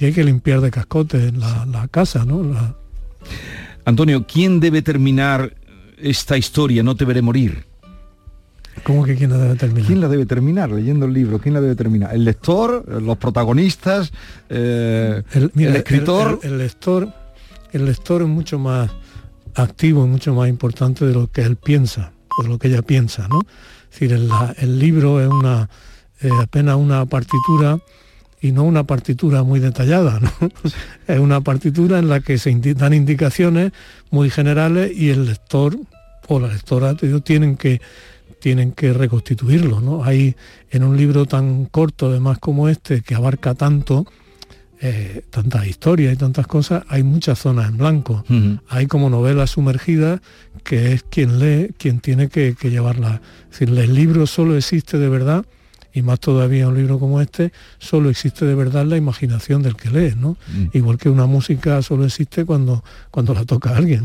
[0.00, 2.42] hay que limpiar de cascotes la, la casa, ¿no?
[3.84, 5.54] Antonio, ¿quién debe terminar
[5.96, 6.82] esta historia?
[6.82, 7.64] No te veré morir.
[8.84, 9.86] ¿Cómo que quién la debe terminar?
[9.86, 11.38] ¿Quién la debe terminar leyendo el libro?
[11.38, 12.14] ¿Quién la debe terminar?
[12.14, 12.84] ¿El lector?
[13.02, 14.12] ¿Los protagonistas?
[14.48, 16.40] Eh, el, escritor?
[16.42, 17.12] El, lector?
[17.72, 18.90] El lector es mucho más
[19.54, 22.82] activo y mucho más importante de lo que él piensa, o de lo que ella
[22.82, 23.40] piensa, ¿no?
[23.90, 25.68] Es decir, el, libro es una
[26.20, 27.78] eh, apenas una partitura
[28.40, 30.30] y no una partitura muy detallada, ¿no?
[31.06, 33.72] es una partitura en la que se dan indicaciones
[34.10, 35.76] muy generales y el lector
[36.28, 37.80] o la lectora tienen que
[38.38, 39.80] tienen que reconstituirlo.
[39.80, 40.04] ¿no?
[40.04, 40.36] Hay
[40.70, 44.06] en un libro tan corto además como este, que abarca tanto,
[44.80, 48.24] eh, tantas historias y tantas cosas, hay muchas zonas en blanco.
[48.68, 50.20] Hay como novelas sumergidas
[50.62, 53.20] que es quien lee, quien tiene que, llevarla.
[53.50, 55.44] Es decir, el libro solo existe de verdad
[55.94, 59.90] Y más todavía un libro como este, solo existe de verdad la imaginación del que
[59.90, 60.36] lee, ¿no?
[60.52, 60.66] Mm.
[60.74, 64.04] Igual que una música solo existe cuando, cuando la toca alguien.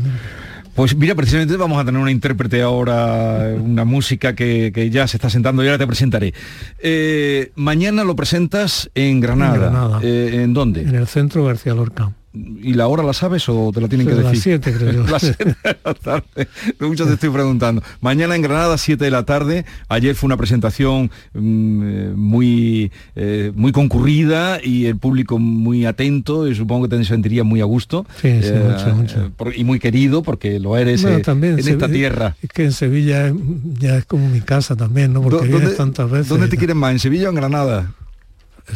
[0.74, 5.30] Pues mira, precisamente vamos a tener una intérprete ahora, una música que, ya se está
[5.30, 6.34] sentando y ahora te presentaré.
[6.80, 9.54] Eh, mañana lo presentas en Granada.
[9.54, 10.00] En, Granada.
[10.02, 10.82] Eh, ¿En dónde?
[10.82, 12.12] En el centro García Lorca.
[12.34, 14.32] ¿Y la hora la sabes o te la tienen que decir?
[14.32, 15.06] Las 7 creo yo.
[15.10, 16.48] las 7 de la tarde.
[16.80, 17.80] Mucho te estoy preguntando.
[18.00, 19.64] Mañana en Granada, 7 de la tarde.
[19.88, 26.48] Ayer fue una presentación mm, eh, muy, eh, muy concurrida y el público muy atento
[26.48, 28.04] y supongo que te sentiría muy a gusto.
[28.20, 29.52] Sí, sí, eh, mucho, mucho.
[29.54, 32.34] y muy querido porque lo eres en esta tierra.
[32.42, 33.32] Es que en Sevilla
[33.78, 35.22] ya es como mi casa también, ¿no?
[35.22, 36.28] Porque vienes tantas veces.
[36.28, 36.90] ¿Dónde te quieren más?
[36.90, 37.92] ¿En Sevilla o en Granada?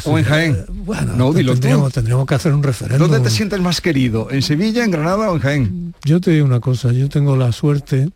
[0.04, 0.64] ¿O en Jaén?
[0.68, 3.08] Bueno, no, tendríamos, tendríamos, que hacer un referéndum.
[3.08, 4.30] ¿Dónde te sientes más querido?
[4.30, 5.94] ¿En Sevilla, en Granada o en Jaén?
[6.04, 8.10] Yo te digo una cosa, yo tengo la suerte,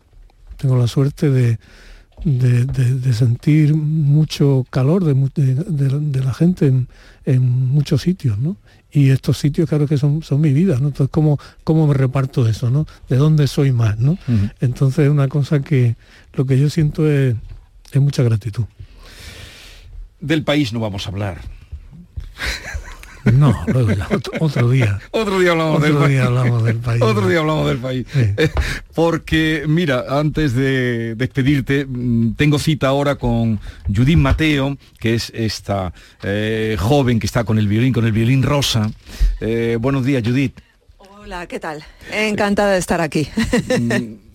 [0.57, 1.57] tengo la suerte de,
[2.23, 6.71] de, sentir mucho calor de, la gente
[7.25, 8.57] en, muchos sitios, ¿no?
[8.91, 10.89] Y estos sitios, claro que son, son mi vida, ¿no?
[10.89, 12.85] Entonces, ¿cómo, ¿cómo me reparto eso, ¿no?
[13.09, 14.19] ¿De dónde soy más, ¿no?
[14.61, 15.95] Entonces, una cosa que
[16.33, 17.35] lo que yo siento es,
[17.91, 18.65] es mucha gratitud.
[20.19, 21.41] Del país no vamos a hablar
[23.31, 24.07] no, luego ya,
[24.39, 24.99] otro, día.
[25.11, 27.01] otro día hablamos, del, país.
[27.01, 28.05] Otro día hablamos del país.
[28.95, 33.59] Porque, mira, antes de despedirte, mm, tengo cita ahora con
[33.93, 38.43] Judith Mateo, que es esta eh, joven que está con el violín, con el violín
[38.43, 38.91] rosa.
[39.39, 40.59] Eh, buenos días, Judith.
[40.97, 41.83] Hola, ¿qué tal?
[42.11, 43.29] Encantada de estar aquí.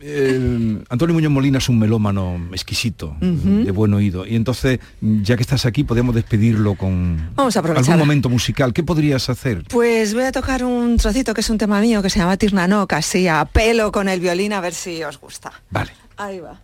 [0.00, 4.26] Mm, Antonio Muñoz Molina es un melómano exquisito, de buen oído.
[4.26, 8.72] Y entonces, ya que estás aquí, podemos despedirlo con Vamos a algún momento musical.
[8.72, 9.64] ¿Qué podrías hacer?
[9.68, 12.92] Pues voy a tocar un trocito que es un tema mío que se llama Tirnanoc,
[12.92, 15.52] así a pelo con el violín, a ver si os gusta.
[15.70, 15.90] Vale.
[16.16, 16.60] Ahí va.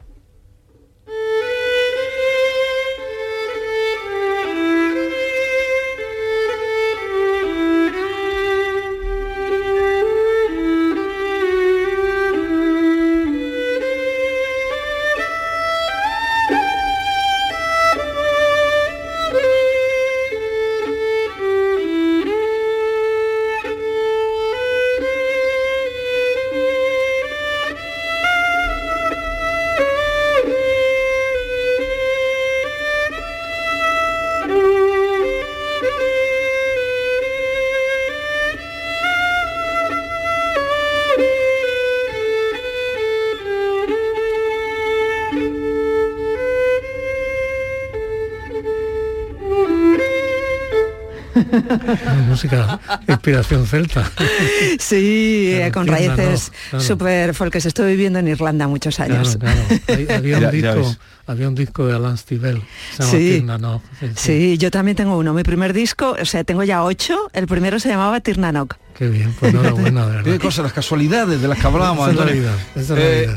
[52.29, 54.11] música, inspiración celta.
[54.79, 57.67] Sí, eh, con raíces súper folkes.
[57.67, 59.39] Estoy viviendo en Irlanda muchos años.
[61.27, 62.63] había, un disco, de Alan Stivell.
[63.01, 63.45] Sí.
[64.17, 65.33] sí, yo también tengo uno.
[65.33, 67.31] Mi primer disco, o sea, tengo ya ocho.
[67.33, 68.77] El primero se llamaba Tirnanock.
[68.97, 70.33] Qué bien, pues enhorabuena, de verdad.
[70.33, 72.11] Qué cosas, las casualidades de las que hablábamos.
[72.77, 73.29] Eh,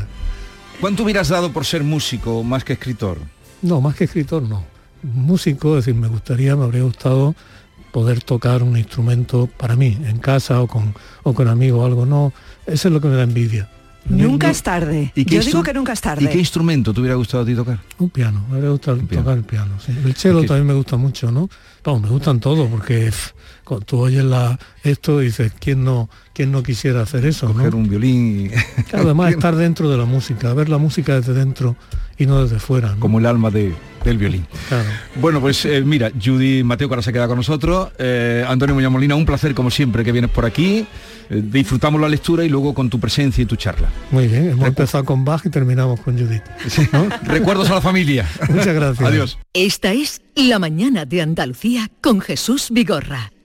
[0.80, 3.18] ¿Cuánto hubieras dado por ser músico más que escritor?
[3.62, 4.64] No, más que escritor no.
[5.02, 7.34] Músico, es decir, me gustaría, me habría gustado
[7.98, 12.06] poder tocar un instrumento para mí, en casa o con, o con amigos o algo.
[12.06, 12.32] No,
[12.64, 13.68] eso es lo que me da envidia.
[14.08, 15.12] Nunca es tarde.
[15.16, 16.24] Yo digo que nunca es tarde.
[16.24, 17.80] ¿Y qué instrumento te hubiera gustado a ti tocar?
[17.98, 19.72] Un piano, me hubiera gustado tocar el piano.
[20.04, 21.50] El cello también me gusta mucho, ¿no?
[21.82, 23.10] Vamos, me gustan todos porque
[23.68, 27.52] cuando tú oyes la, esto y dices, ¿quién no, quién no quisiera hacer eso?
[27.52, 28.92] Coger un violín y...
[28.96, 31.76] además estar dentro de la música, ver la música desde dentro
[32.16, 32.96] y no desde fuera.
[32.98, 34.46] Como el alma de, del violín.
[35.16, 38.92] Bueno, pues eh, mira, Judy Mateo que ahora se queda con nosotros, eh, Antonio Muñoz
[38.92, 40.86] Molina, un placer como siempre que vienes por aquí,
[41.30, 43.88] eh, disfrutamos la lectura y luego con tu presencia y tu charla.
[44.10, 46.42] Muy bien, hemos empezado con Bach y terminamos con Judith.
[47.24, 48.26] Recuerdos a la familia.
[48.48, 49.06] Muchas gracias.
[49.06, 49.38] Adiós.
[49.52, 53.30] Esta es La Mañana de Andalucía con Jesús Vigorra,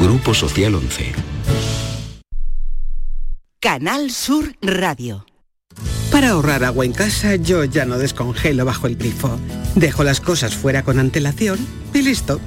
[0.00, 1.12] Grupo Social 11.
[3.60, 5.26] Canal Sur Radio.
[6.10, 9.38] Para ahorrar agua en casa, yo ya no descongelo bajo el grifo.
[9.74, 11.58] Dejo las cosas fuera con antelación
[11.94, 12.40] y listo.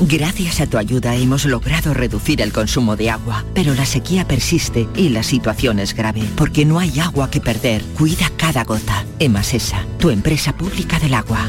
[0.00, 4.88] Gracias a tu ayuda hemos logrado reducir el consumo de agua, pero la sequía persiste
[4.96, 7.82] y la situación es grave, porque no hay agua que perder.
[7.98, 9.04] Cuida cada gota.
[9.18, 11.48] Emasesa, tu empresa pública del agua.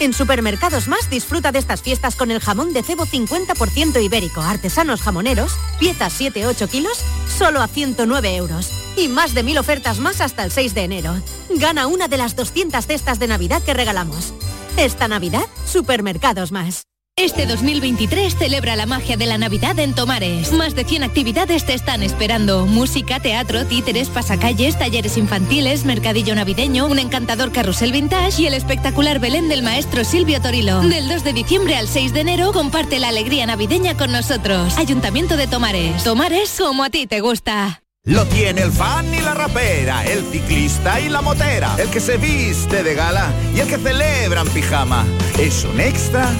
[0.00, 5.02] En Supermercados Más disfruta de estas fiestas con el jamón de cebo 50% ibérico, artesanos
[5.02, 8.70] jamoneros, piezas 7-8 kilos, solo a 109 euros.
[8.96, 11.14] Y más de mil ofertas más hasta el 6 de enero.
[11.50, 14.34] Gana una de las 200 cestas de Navidad que regalamos.
[14.76, 16.93] Esta Navidad, Supermercados Más.
[17.16, 20.50] Este 2023 celebra la magia de la Navidad en Tomares.
[20.52, 22.66] Más de 100 actividades te están esperando.
[22.66, 29.20] Música, teatro, títeres, pasacalles, talleres infantiles, mercadillo navideño, un encantador carrusel vintage y el espectacular
[29.20, 30.80] Belén del maestro Silvio Torilo.
[30.80, 34.76] Del 2 de diciembre al 6 de enero comparte la alegría navideña con nosotros.
[34.76, 36.02] Ayuntamiento de Tomares.
[36.02, 37.80] Tomares como a ti te gusta.
[38.06, 42.18] Lo tiene el fan y la rapera, el ciclista y la motera, el que se
[42.18, 45.06] viste de gala y el que celebra en pijama.
[45.38, 46.30] Es un extra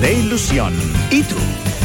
[0.00, 0.74] de ilusión.
[1.10, 1.36] ¿Y tú?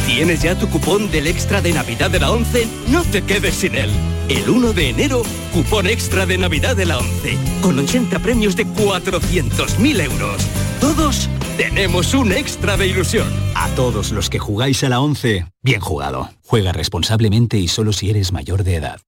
[0.05, 2.67] ¿Tienes ya tu cupón del extra de Navidad de la 11?
[2.87, 3.89] No te quedes sin él.
[4.29, 8.65] El 1 de enero, cupón extra de Navidad de la 11, con 80 premios de
[8.65, 10.41] 400.000 euros.
[10.79, 13.27] Todos tenemos un extra de ilusión.
[13.55, 16.29] A todos los que jugáis a la 11, bien jugado.
[16.45, 18.99] Juega responsablemente y solo si eres mayor de edad.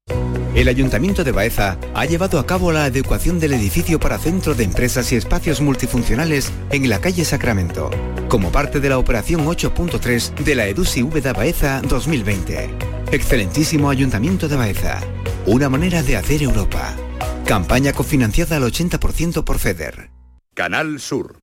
[0.56, 4.64] El Ayuntamiento de Baeza ha llevado a cabo la adecuación del edificio para centro de
[4.64, 7.90] empresas y espacios multifuncionales en la calle Sacramento,
[8.30, 12.70] como parte de la operación 8.3 de la EDUSI VDA Baeza 2020.
[13.12, 15.02] Excelentísimo Ayuntamiento de Baeza.
[15.48, 16.96] Una manera de hacer Europa.
[17.46, 20.12] Campaña cofinanciada al 80% por FEDER.
[20.54, 21.43] Canal Sur,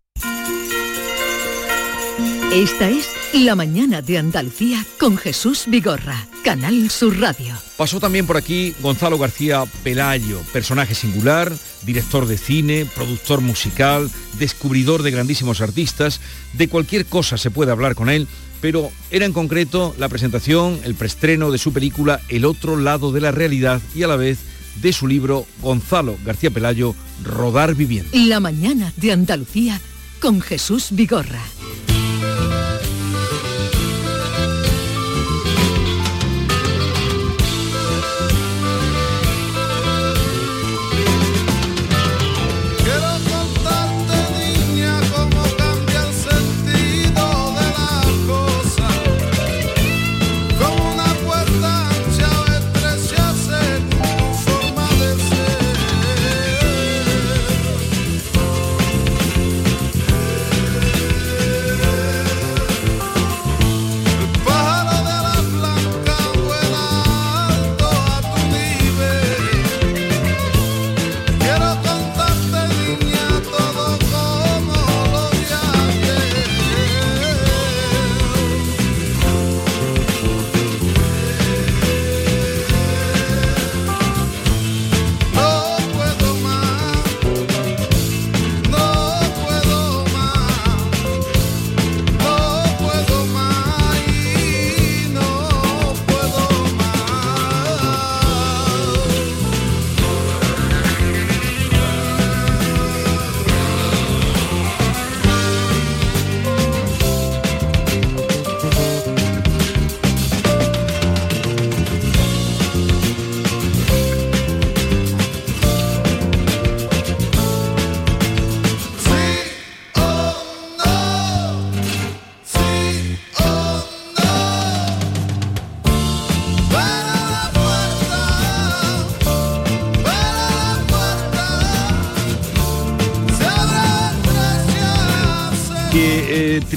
[2.53, 7.55] Esta es La Mañana de Andalucía con Jesús Vigorra, Canal Sur Radio.
[7.77, 11.49] Pasó también por aquí Gonzalo García Pelayo, personaje singular,
[11.83, 16.19] director de cine, productor musical, descubridor de grandísimos artistas.
[16.51, 18.27] De cualquier cosa se puede hablar con él,
[18.59, 23.21] pero era en concreto la presentación, el preestreno de su película El otro lado de
[23.21, 24.39] la realidad y a la vez
[24.81, 28.11] de su libro Gonzalo García Pelayo, Rodar Viviendo.
[28.11, 29.79] La Mañana de Andalucía
[30.19, 31.41] con Jesús Vigorra.
[32.23, 32.70] Eh,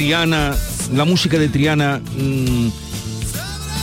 [0.05, 0.55] Triana,
[0.92, 2.68] la música de Triana, mm,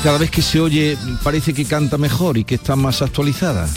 [0.03, 3.67] cada vez que se oye parece que canta mejor y que está más actualizada?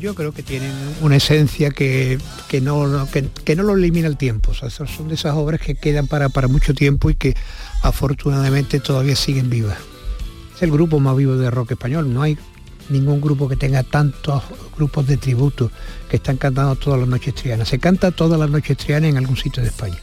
[0.00, 2.18] yo creo que tienen una esencia que,
[2.62, 3.06] no,
[3.44, 4.54] que, no lo elimina el tiempo.
[4.54, 7.36] son de esas obras que quedan para, para mucho tiempo y que
[7.82, 9.76] afortunadamente todavía siguen vivas.
[10.56, 12.14] Es el grupo más vivo de rock español.
[12.14, 12.38] No hay
[12.88, 14.42] ningún grupo que tenga tantos
[14.74, 15.70] grupos de tributo
[16.08, 17.68] que están cantando todas las noches trianas.
[17.68, 19.98] Se canta todas las noches trianas en algún sitio de España.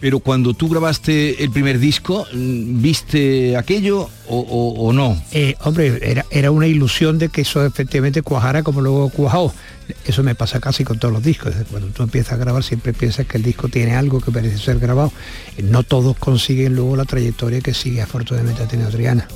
[0.00, 5.20] Pero cuando tú grabaste el primer disco, ¿viste aquello o, no?
[5.32, 9.54] Eh, hombre, era, era una ilusión de que eso efectivamente cuajara como luego cuajó.
[10.04, 11.54] Eso me pasa casi con todos los discos.
[11.70, 14.78] Cuando tú empiezas a grabar siempre piensas que el disco tiene algo que parece ser
[14.78, 15.12] grabado.
[15.62, 19.28] No todos consiguen luego la trayectoria que sigue afortunadamente ha tenido Adriana.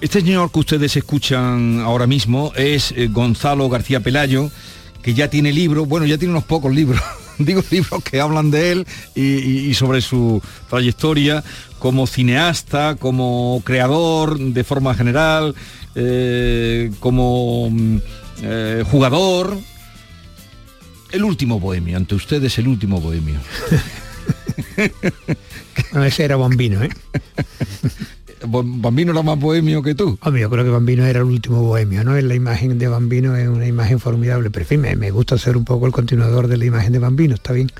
[0.00, 4.50] Este señor que ustedes escuchan ahora mismo es eh, Gonzalo García Pelayo,
[5.00, 7.00] que ya tiene libro, bueno, ya tiene unos pocos libros
[7.38, 11.42] digo libros que hablan de él y, sobre su trayectoria
[11.78, 15.54] como cineasta, como creador de forma general,
[15.94, 17.96] eh, como mm,
[18.42, 19.58] eh, jugador.
[21.10, 23.38] El último bohemio, ante ustedes el último bohemio.
[26.04, 26.90] ese era bombino, ¿eh?
[28.46, 30.18] Bambino era más bohemio que tú.
[30.22, 32.20] yo creo que Bambino era el último bohemio, ¿no?
[32.20, 35.64] La imagen de Bambino es una imagen formidable, pero en fin, me, gusta ser un
[35.64, 37.70] poco el continuador de la imagen de Bambino, está bien.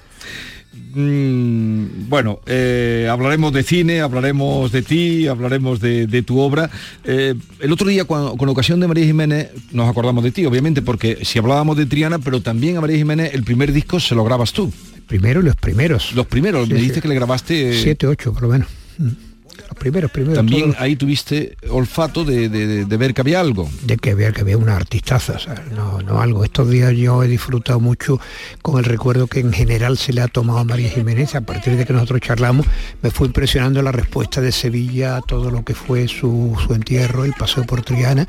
[0.94, 6.70] Mm, bueno, eh, hablaremos de cine, hablaremos de ti, hablaremos de, tu obra.
[7.04, 11.24] Eh, el otro día, con ocasión de María Jiménez, nos acordamos de ti, obviamente, porque
[11.24, 14.52] si hablábamos de Triana, pero también a María Jiménez, el primer disco se lo grabas
[14.52, 14.72] tú.
[15.06, 16.12] Primero y los primeros.
[16.14, 17.74] Los primeros, me dices que le grabaste...
[17.74, 18.68] Siete, ocho, por lo menos.
[18.98, 19.31] Mm
[19.74, 20.36] primeros, primeros.
[20.36, 22.48] También ahí tuviste olfato de,
[22.86, 23.68] ver que había algo.
[23.82, 25.36] De que había, que había una artistaza,
[25.74, 26.44] no, no algo.
[26.44, 28.20] Estos días yo he disfrutado mucho
[28.62, 31.34] con el recuerdo que en general se le ha tomado a María Jiménez.
[31.34, 32.66] A partir de que nosotros charlamos,
[33.02, 37.24] me fue impresionando la respuesta de Sevilla a todo lo que fue su, su entierro,
[37.24, 38.26] el paseo por Triana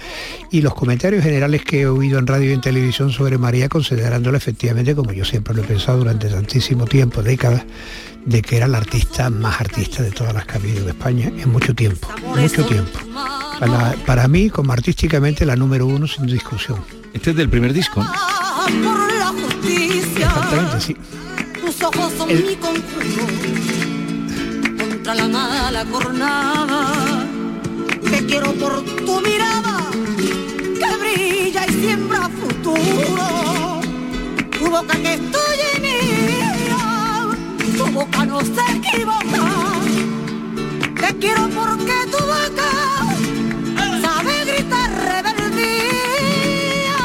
[0.52, 4.38] y los comentarios generales que he oído en radio y en televisión sobre María, considerándola
[4.38, 7.66] efectivamente, como yo siempre lo he pensado durante tantísimo tiempo, décadas,
[8.26, 11.28] de que era la artista más artista de todas las que ha habido de España
[11.28, 13.00] en mucho tiempo, mucho tiempo.
[14.06, 16.84] Para, mí, como artísticamente, la número uno sin discusión.
[17.14, 18.06] Este es del primer disco.
[19.66, 20.98] Exactamente, sí.
[21.62, 23.26] Tus ojos son mi conjuro
[24.78, 27.26] contra la mala jornada.
[28.10, 29.90] Te quiero por tu mirada
[30.80, 33.82] que brilla y siembra futuro.
[34.60, 35.73] Tu boca que estoy en
[37.78, 39.44] tu boca no se equivoca.
[41.00, 42.70] Te quiero porque tu boca
[44.02, 46.98] sabe gritar rebeldía.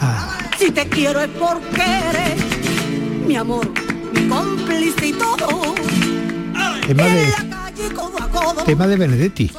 [0.00, 0.38] Ah.
[0.58, 2.40] Si te quiero es porque eres
[3.26, 3.70] mi amor,
[4.12, 5.74] mi cómplice y todo.
[6.86, 7.32] Tema de,
[8.66, 9.50] tema de Benedetti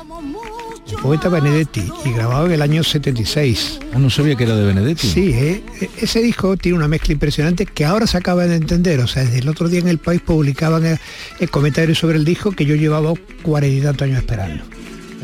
[1.05, 3.79] poeta Benedetti y grabado en el año 76.
[3.93, 5.07] Ah, no sabía que era de Benedetti.
[5.07, 5.63] Sí, eh,
[6.01, 8.99] ese disco tiene una mezcla impresionante que ahora se acaba de entender.
[9.01, 10.97] O sea, desde el otro día en el país publicaban
[11.39, 14.63] el, comentario sobre el disco que yo llevaba cuarenta y tantos años esperando.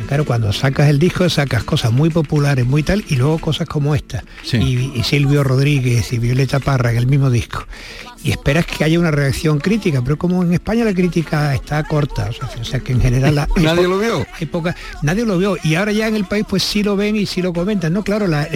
[0.07, 3.95] Claro, cuando sacas el disco sacas cosas muy populares, muy tal, y luego cosas como
[3.95, 4.23] esta.
[4.53, 7.65] Y, y, Silvio Rodríguez y Violeta Parra en el mismo disco
[8.23, 12.29] y esperas que haya una reacción crítica, pero como en España la crítica está corta,
[12.59, 14.49] o sea, que en general nadie lo vio, hay
[15.01, 17.41] nadie lo vio y ahora ya en el país pues sí lo ven y sí
[17.41, 18.47] lo comentan, no, claro, la,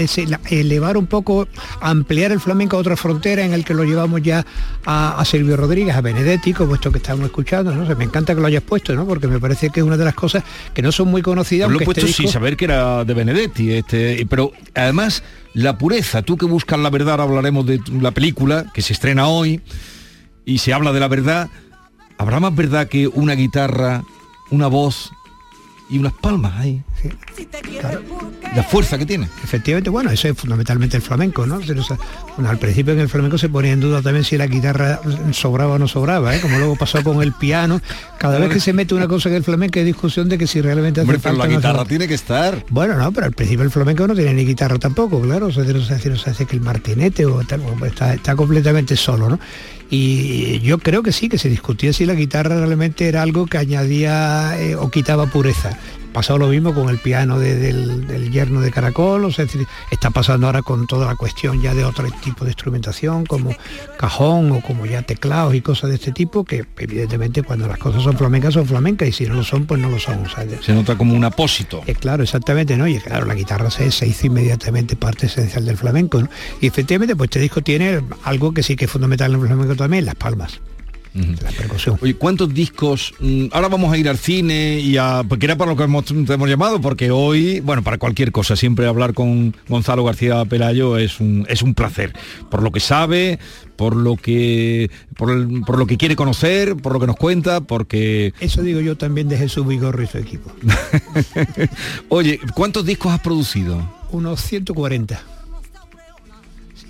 [0.49, 1.47] elevar un poco,
[1.81, 4.45] ampliar el flamenco a otra frontera en el que lo llevamos ya
[4.85, 8.35] a, a Silvio Rodríguez, a Benedetti, como esto que estamos escuchando, no sé, me encanta
[8.35, 9.05] que lo hayas puesto, ¿no?
[9.05, 10.43] Porque me parece que es una de las cosas
[10.73, 11.69] que no son muy conocidas.
[11.69, 15.23] lo he puesto este sin saber que era de Benedetti, este, pero además
[15.55, 16.21] la pureza.
[16.21, 19.61] Tú que buscas la verdad, hablaremos de la película que se estrena hoy
[20.45, 21.49] y se habla de la verdad.
[22.17, 24.03] ¿Habrá más verdad que una guitarra,
[24.51, 25.11] una voz
[25.89, 26.83] y unas palmas ahí?
[28.55, 29.27] La fuerza que tiene.
[29.43, 31.59] Efectivamente, bueno, eso es fundamentalmente el flamenco, ¿no?
[32.47, 35.01] al principio en el flamenco se ponía en duda también si la guitarra
[35.31, 36.39] sobraba o no sobraba, ¿eh?
[36.39, 37.81] como luego pasó con el piano.
[38.17, 40.61] Cada vez que se mete una cosa en el flamenco hay discusión de que si
[40.61, 42.65] realmente hace pero la guitarra tiene que estar.
[42.69, 45.47] Bueno, no, pero al principio el flamenco no tiene ni guitarra tampoco, claro.
[45.47, 49.39] O sea, no se hace que el martinete o tal, está, está completamente solo, ¿no?
[49.89, 53.57] Y yo creo que sí, que se discutía si la guitarra realmente era algo que
[53.57, 55.77] añadía eh, o quitaba pureza
[56.15, 59.51] pasado lo mismo con el piano de- del, del yerno de Caracol, o sea, es
[59.51, 63.51] decir, está pasando ahora con toda la cuestión ya de otro tipo de instrumentación, como
[63.97, 68.01] cajón o como ya teclados y cosas de este tipo, que evidentemente cuando las cosas
[68.03, 70.25] son flamencas son flamencas y si no lo son, pues no lo son.
[70.25, 71.83] o sea, Se nota como un apósito.
[71.85, 72.87] eh, claro, exactamente, ¿no?
[72.87, 76.29] Y claro, la guitarra se, se hizo inmediatamente parte esencial del flamenco, ¿no?
[76.61, 79.75] Y efectivamente, pues este disco tiene algo que sí que es fundamental en el flamenco
[79.75, 80.61] también, las palmas.
[81.15, 81.97] La percusión.
[82.01, 83.13] Oye, ¿cuántos discos?
[83.21, 85.23] mm, ahora vamos a ir al cine y a...
[85.27, 88.57] Porque era para lo que hemos, te hemos llamado, porque hoy, bueno, para cualquier cosa,
[88.57, 92.11] siempre hablar con Gonzalo García Pelayo es un, es un placer.
[92.51, 93.39] Por lo que sabe,
[93.77, 97.61] por lo que, por, el- por lo que quiere conocer, por lo que nos cuenta,
[97.61, 98.33] porque...
[98.41, 100.51] Eso digo yo también de Jesús Vigorro y su equipo.
[102.09, 103.89] Oye, ¿cuántos discos has producido?
[104.11, 105.21] Unos 140.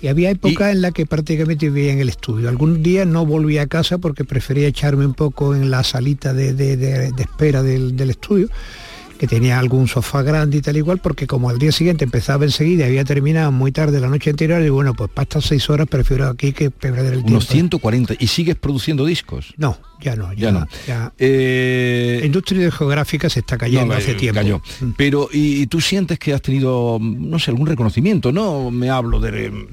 [0.06, 2.48] Y había época en la que prácticamente vivía en el estudio.
[2.48, 6.54] Algún día no volví a casa porque prefería echarme un poco en la salita de,
[6.54, 8.48] de- de- de espera del, del estudio,
[9.18, 12.84] que tenía algún sofá grande y tal igual, porque como al día siguiente empezaba enseguida
[12.84, 15.88] y había terminado muy tarde la noche anterior, y bueno, pues para estas seis horas
[15.88, 17.30] prefiero aquí que perder el tiempo.
[17.30, 18.14] Unos 140.
[18.20, 19.54] ¿Y sigues produciendo discos?
[19.56, 20.68] No, ya no, ya, Ya no.
[20.86, 24.40] ya- Eh, La industria geográfica se está cayendo No, hace tiempo.
[24.40, 24.60] cayó.
[24.96, 28.30] Pero, ¿y, tú sientes que has tenido, no sé, algún reconocimiento?
[28.30, 29.66] No me hablo de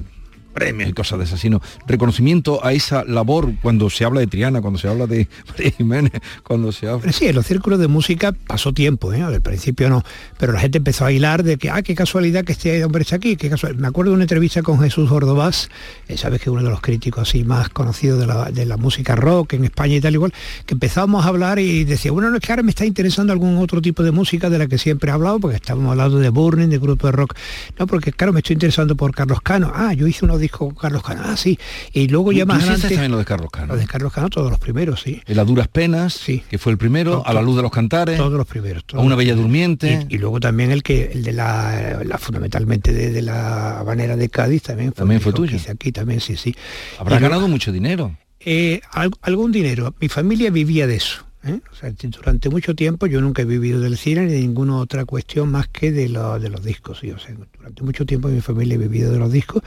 [0.54, 4.60] premios y cosas de esas, sino reconocimiento a esa labor cuando se habla de Triana,
[4.62, 7.12] cuando se habla de María Jiménez, cuando se habla...
[7.12, 9.22] Sí, en los círculos de música pasó tiempo, ¿eh?
[9.22, 10.02] al principio no,
[10.38, 13.16] pero la gente empezó a hilar de que, ah, qué casualidad que este hombre está
[13.16, 15.68] aquí, qué casual- Me acuerdo de una entrevista con Jesús Ordovás,
[16.08, 19.16] eh, sabes que uno de los críticos así más conocidos de la, de la música
[19.16, 20.32] rock en España y tal igual,
[20.66, 23.58] que empezábamos a hablar y decía, bueno, no es que ahora me está interesando algún
[23.58, 26.68] otro tipo de música de la que siempre he hablado, porque estábamos hablando de Burning,
[26.68, 27.34] de grupo de rock.
[27.78, 29.72] No, porque claro, me estoy interesando por Carlos Cano.
[29.74, 31.22] Ah, yo hice unos discos Carlos Cano.
[31.24, 31.58] Ah, sí.
[31.92, 32.88] Y luego ya ¿Tú más adelante...
[32.88, 33.76] también lo de Carlos Cano?
[33.76, 35.20] De Carlos Cano, todos los primeros, sí.
[35.26, 36.14] En las duras penas,
[36.48, 38.84] que fue el primero, a la luz de los cantares, todos los primeros.
[38.92, 40.06] a una los bella durmiente.
[40.08, 44.16] Y, y luego también el que el de la, la- fundamentalmente de, de la habanera
[44.16, 45.58] de Cádiz también fue, También fue tuyo.
[45.70, 46.54] aquí también, sí, sí.
[46.98, 48.16] Habrá luego- ganado mucho dinero.
[48.40, 49.94] eh, al- algún dinero.
[50.00, 51.23] Mi familia vivía de eso.
[51.46, 51.60] ¿Eh?
[51.72, 55.04] O sea, durante mucho tiempo yo nunca he vivido del cine ni de ninguna otra
[55.04, 56.98] cuestión más que de, lo- de los discos.
[57.00, 59.62] sí, o sea, durante mucho tiempo mi familia ha vivido de los discos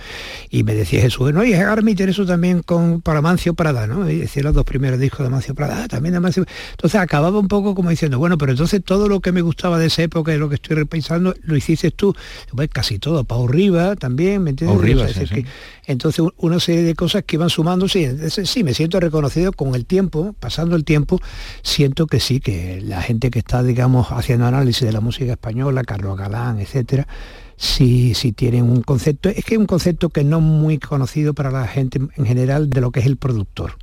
[0.50, 4.10] y me decía Jesús, bueno, y ahora me intereso también con, para Mancio Prada, ¿no?
[4.10, 7.40] Y decía los dos primeros discos de Mancio Prada, ah, también de Mancio Entonces acababa
[7.40, 10.34] un poco como diciendo, bueno, pero entonces todo lo que me gustaba de esa época
[10.34, 12.16] y lo que estoy repensando, lo hiciste tú.
[12.56, 14.82] Pues casi todo, Pau Riva también, ¿me entiendes?
[14.82, 15.44] Riva, O sea, es sí, decir, sí.
[15.44, 15.50] que-
[15.88, 18.02] entonces una serie de cosas que iban sumándose.
[18.02, 21.20] y entonces, sí, me siento reconocido con el tiempo, pasando el tiempo,
[21.64, 25.84] siento que sí, que la gente que está, digamos, haciendo análisis de la música española,
[25.84, 27.08] Carlos Galán, etcétera,
[27.56, 31.52] sí, sí tienen un concepto, es que es un concepto que no muy conocido para
[31.52, 33.78] la gente en general de lo que es el productor.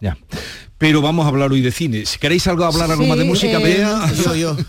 [0.00, 0.16] Ya.
[0.78, 2.06] Pero vamos a hablar hoy de cine.
[2.06, 4.12] Si queréis algo hablar algo Sí, más de música, eh, Bea.
[4.24, 4.56] yo, yo.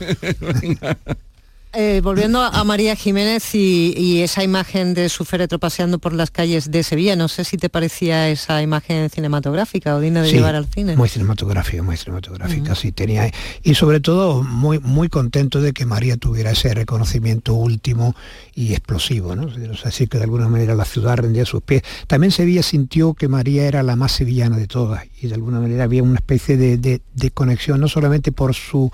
[1.76, 6.30] Eh, volviendo a María Jiménez y, y esa imagen de su féretro paseando por las
[6.30, 10.36] calles de Sevilla, no sé si te parecía esa imagen cinematográfica o digna de Sí,
[10.36, 10.95] llevar al cine.
[10.95, 13.32] Muy cinematográfica, muy cinematográfica, sí tenía.
[13.63, 18.15] Y sobre todo muy, muy contento de que María tuviera ese reconocimiento último
[18.53, 19.47] y explosivo, ¿no?
[19.47, 21.82] O sea, así que de alguna manera la ciudad rendía sus pies.
[22.05, 25.86] También Sevilla sintió que María era la más sevillana de todas y de alguna manera
[25.86, 28.91] había una especie de, de- de conexión, no solamente por su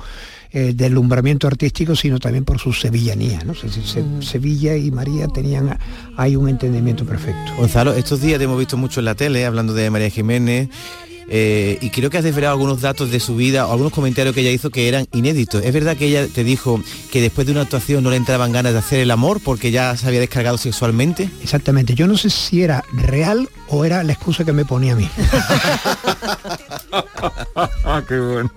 [0.51, 3.53] eh, deslumbramiento artístico, sino también por su sevillanía, ¿no?
[3.55, 5.77] Se- se- se- Sevilla y María tenían
[6.17, 7.53] ahí un entendimiento perfecto.
[7.57, 10.69] Gonzalo, estos días te hemos visto mucho en la tele hablando de María Jiménez
[11.31, 14.41] eh, y creo que has desvelado algunos datos de su vida o algunos comentarios que
[14.41, 15.63] ella hizo que eran inéditos.
[15.63, 16.81] ¿Es verdad que ella te dijo
[17.11, 19.95] que después de una actuación no le entraban ganas de hacer el amor porque ya
[19.95, 21.29] se había descargado sexualmente?
[21.43, 24.95] Exactamente, yo no sé si era real o era la excusa que me ponía a
[24.95, 25.07] mí.
[28.07, 28.51] Qué bueno.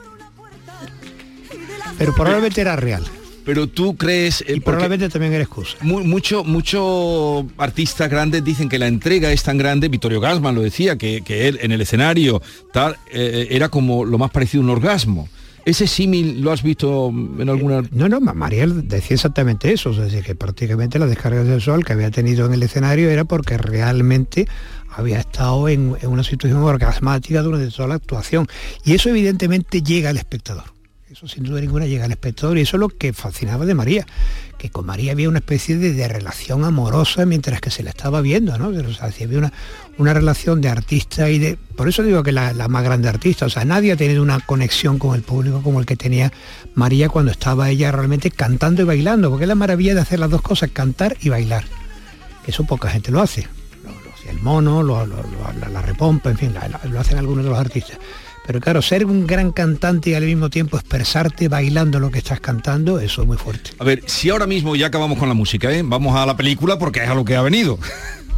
[2.04, 3.04] Pero probablemente era real.
[3.44, 4.44] Pero tú crees...
[4.46, 5.76] y probablemente también era excusa.
[5.80, 10.62] Mu- mucho, muchos artistas grandes dicen que la entrega es tan grande, Vittorio Gassman lo
[10.62, 12.40] decía, que, que él en el escenario
[12.72, 15.28] tal, eh, era como lo más parecido a un orgasmo.
[15.64, 17.82] ¿Ese símil lo has visto en alguna...?
[17.90, 21.92] No, no, Ma- Mariel decía exactamente eso, o sea, que prácticamente la descarga sexual que
[21.94, 24.46] había tenido en el escenario era porque realmente
[24.88, 28.46] había estado en, en una situación orgasmática durante toda la actuación.
[28.84, 30.64] Y eso evidentemente llega al espectador.
[31.12, 34.06] Eso sin duda ninguna llega al espectador y eso es lo que fascinaba de María,
[34.56, 38.56] que con María había una especie de, relación amorosa mientras que se la estaba viendo,
[38.56, 38.68] ¿no?
[38.68, 39.52] O sea, había una,
[39.98, 41.58] una relación de artista y de...
[41.76, 44.40] Por eso digo que la, la más grande artista, o sea, nadie ha tenido una
[44.40, 46.32] conexión con el público como el que tenía
[46.74, 50.30] María cuando estaba ella realmente cantando y bailando, porque es la maravilla de hacer las
[50.30, 51.66] dos cosas, cantar y bailar.
[52.46, 53.46] Eso poca gente lo hace.
[54.30, 56.54] El mono, lo, la, repompa, en fin,
[56.88, 57.98] lo hacen algunos de los artistas.
[58.46, 62.40] Pero claro, ser un gran cantante y al mismo tiempo expresarte bailando lo que estás
[62.40, 63.70] cantando, eso es muy fuerte.
[63.78, 65.82] A ver, si ahora mismo ya acabamos con la música, ¿eh?
[65.84, 67.78] vamos a la película porque es a lo que ha venido.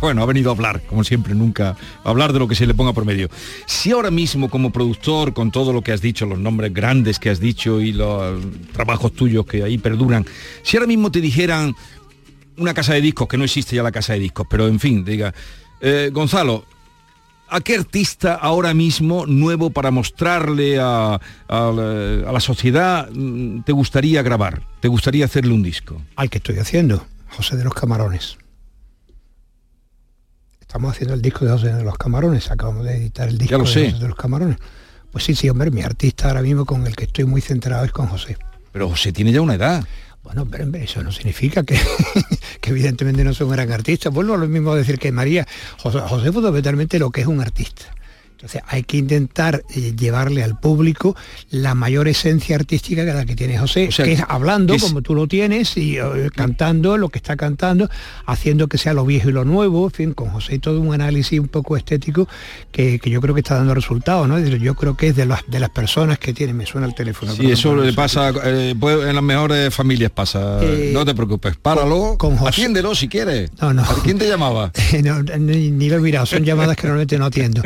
[0.00, 2.74] Bueno, ha venido a hablar, como siempre, nunca a hablar de lo que se le
[2.74, 3.30] ponga por medio.
[3.64, 7.30] Si ahora mismo como productor, con todo lo que has dicho, los nombres grandes que
[7.30, 8.38] has dicho y los
[8.72, 10.26] trabajos tuyos que ahí perduran,
[10.62, 11.74] si ahora mismo te dijeran
[12.58, 15.06] una casa de discos, que no existe ya la casa de discos, pero en fin,
[15.06, 15.32] diga,
[15.80, 16.66] eh, Gonzalo,
[17.48, 21.20] ¿A qué artista ahora mismo nuevo para mostrarle a, a
[21.72, 24.62] la- a la sociedad mm, te gustaría grabar?
[24.80, 26.00] ¿Te gustaría hacerle un disco?
[26.16, 28.38] Al que estoy haciendo, José de los Camarones.
[30.60, 33.64] Estamos haciendo el disco de José de los Camarones, acabamos de editar el disco lo
[33.64, 33.90] de sé.
[33.90, 34.56] José de los Camarones.
[35.12, 37.92] Pues sí, sí, hombre, mi artista ahora mismo con el que estoy muy centrado es
[37.92, 38.36] con José.
[38.72, 39.84] Pero José tiene ya una edad.
[40.24, 41.78] Bueno, hombre, eso no significa que,
[42.62, 44.08] que evidentemente no soy un gran artista.
[44.08, 45.46] Vuelvo a lo mismo a decir que María,
[45.78, 47.94] José, José fue fundamentalmente lo que es un artista.
[48.36, 51.16] Entonces hay que intentar eh, llevarle al público
[51.50, 54.82] la mayor esencia artística que la que tiene José, O sea, que es hablando es-
[54.82, 56.02] como tú lo tienes y eh,
[56.34, 57.88] cantando lo que está cantando,
[58.26, 61.40] haciendo que sea lo viejo y lo nuevo, en fin, con José todo un análisis
[61.40, 62.28] un poco estético
[62.70, 64.38] que, que yo creo que está dando resultados, ¿no?
[64.38, 67.32] Yo creo que es de las de las personas que tienen, me suena el teléfono.
[67.34, 70.60] Sí, eso le pasa, eh, en las mejores familias pasa.
[70.92, 73.50] No te preocupes, páralo, con José- atiéndelo si quieres.
[73.60, 73.82] No, no.
[73.82, 74.70] ¿A quién te llamaba?
[75.04, 77.62] No, ni, ni lo he mirado, son llamadas que normalmente no atiendo.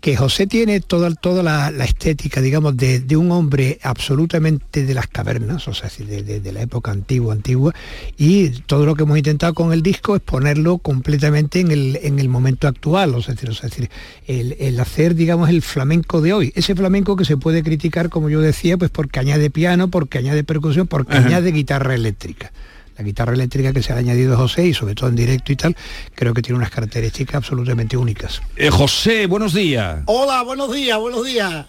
[0.00, 4.94] Que José tiene toda, toda la, la estética, digamos, de, de un hombre absolutamente de
[4.94, 7.74] las cavernas, o sea, de, de- de la época antigua, antigua,
[8.18, 12.18] y todo lo que hemos intentado con el disco es ponerlo completamente en el, en
[12.18, 13.90] el momento actual, o sea, es decir, o sea, es decir,
[14.26, 18.28] el, el hacer, digamos, el flamenco de hoy, ese flamenco que se puede criticar, como
[18.30, 21.26] yo decía, pues porque añade piano, porque añade percusión, porque Ajá.
[21.26, 22.52] añade guitarra eléctrica
[23.00, 25.74] la guitarra eléctrica que se ha añadido José y sobre todo en directo y tal,
[26.14, 28.42] creo que tiene unas características absolutamente únicas.
[28.56, 30.02] Eh, José, buenos días.
[30.04, 31.64] Hola, buenos días, buenos días.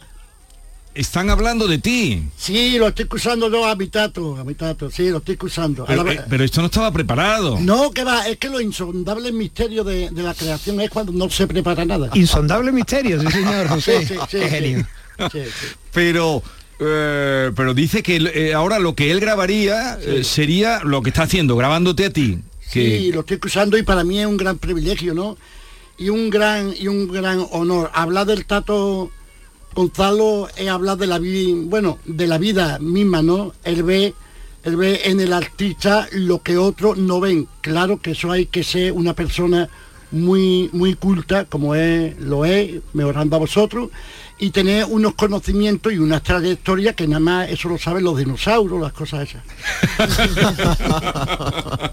[0.93, 2.21] Están hablando de ti.
[2.35, 5.83] Sí, lo estoy escuchando yo a mi tato, a mi tato, sí, lo estoy escuchando.
[5.83, 7.57] A Pero, la eh, pero esto no estaba preparado.
[7.61, 11.29] No, que va, es que lo insondable misterio de, de la creación es cuando no
[11.29, 12.09] se prepara nada.
[12.13, 13.99] Insondable misterio, sí señor José.
[14.05, 14.49] Sí, sí, sí, Qué sí.
[14.49, 14.87] genio.
[15.31, 15.67] Sí, sí.
[15.93, 16.43] Pero
[16.83, 21.23] eh, pero dice que eh, ahora lo que él grabaría eh, sería lo que está
[21.23, 22.39] haciendo, grabándote a ti.
[22.71, 25.37] Que, Sí, lo estoy escuchando y para mí es un gran privilegio, ¿no?
[25.99, 27.91] Y un gran y un gran honor.
[27.93, 29.11] Hablar del Tato
[29.75, 33.53] Gonzalo es hablar de la vida, bueno, de la vida misma, ¿no?
[33.63, 34.15] Él ve,
[34.63, 37.47] él ve en el artista lo que otros no ven.
[37.61, 39.69] Claro que eso hay que ser una persona
[40.11, 43.89] muy, muy culta, como es, lo es, mejorando a vosotros,
[44.41, 48.81] y tener unos conocimientos y una trayectoria que nada más eso lo saben los dinosaurios,
[48.81, 49.43] las cosas esas.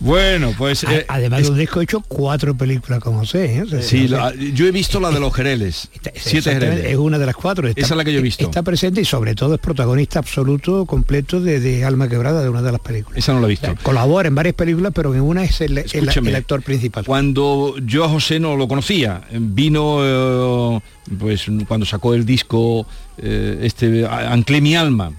[0.00, 0.84] Bueno, pues...
[0.84, 3.56] A- eh, Además de un disco he hecho cuatro películas con José.
[3.58, 3.62] ¿eh?
[3.62, 4.08] O sea, sí,
[4.52, 5.88] yo he visto la de los Jereles.
[6.14, 6.86] Siete Jereles.
[6.86, 7.68] es una de las cuatro.
[7.68, 8.44] Está- Esa es la que yo he visto.
[8.44, 12.62] Está presente y sobre todo es protagonista absoluto, completo de, de Alma Quebrada, de una
[12.62, 13.18] de las películas.
[13.18, 13.66] Esa no la he visto.
[13.68, 17.04] O sea, colabora en varias películas, pero en una es el, el- actor principal.
[17.04, 20.80] Cuando yo a José no lo conocía, vino eh,
[21.18, 22.86] pues cuando sacó el disco
[23.18, 25.12] eh, este Anclé mi alma.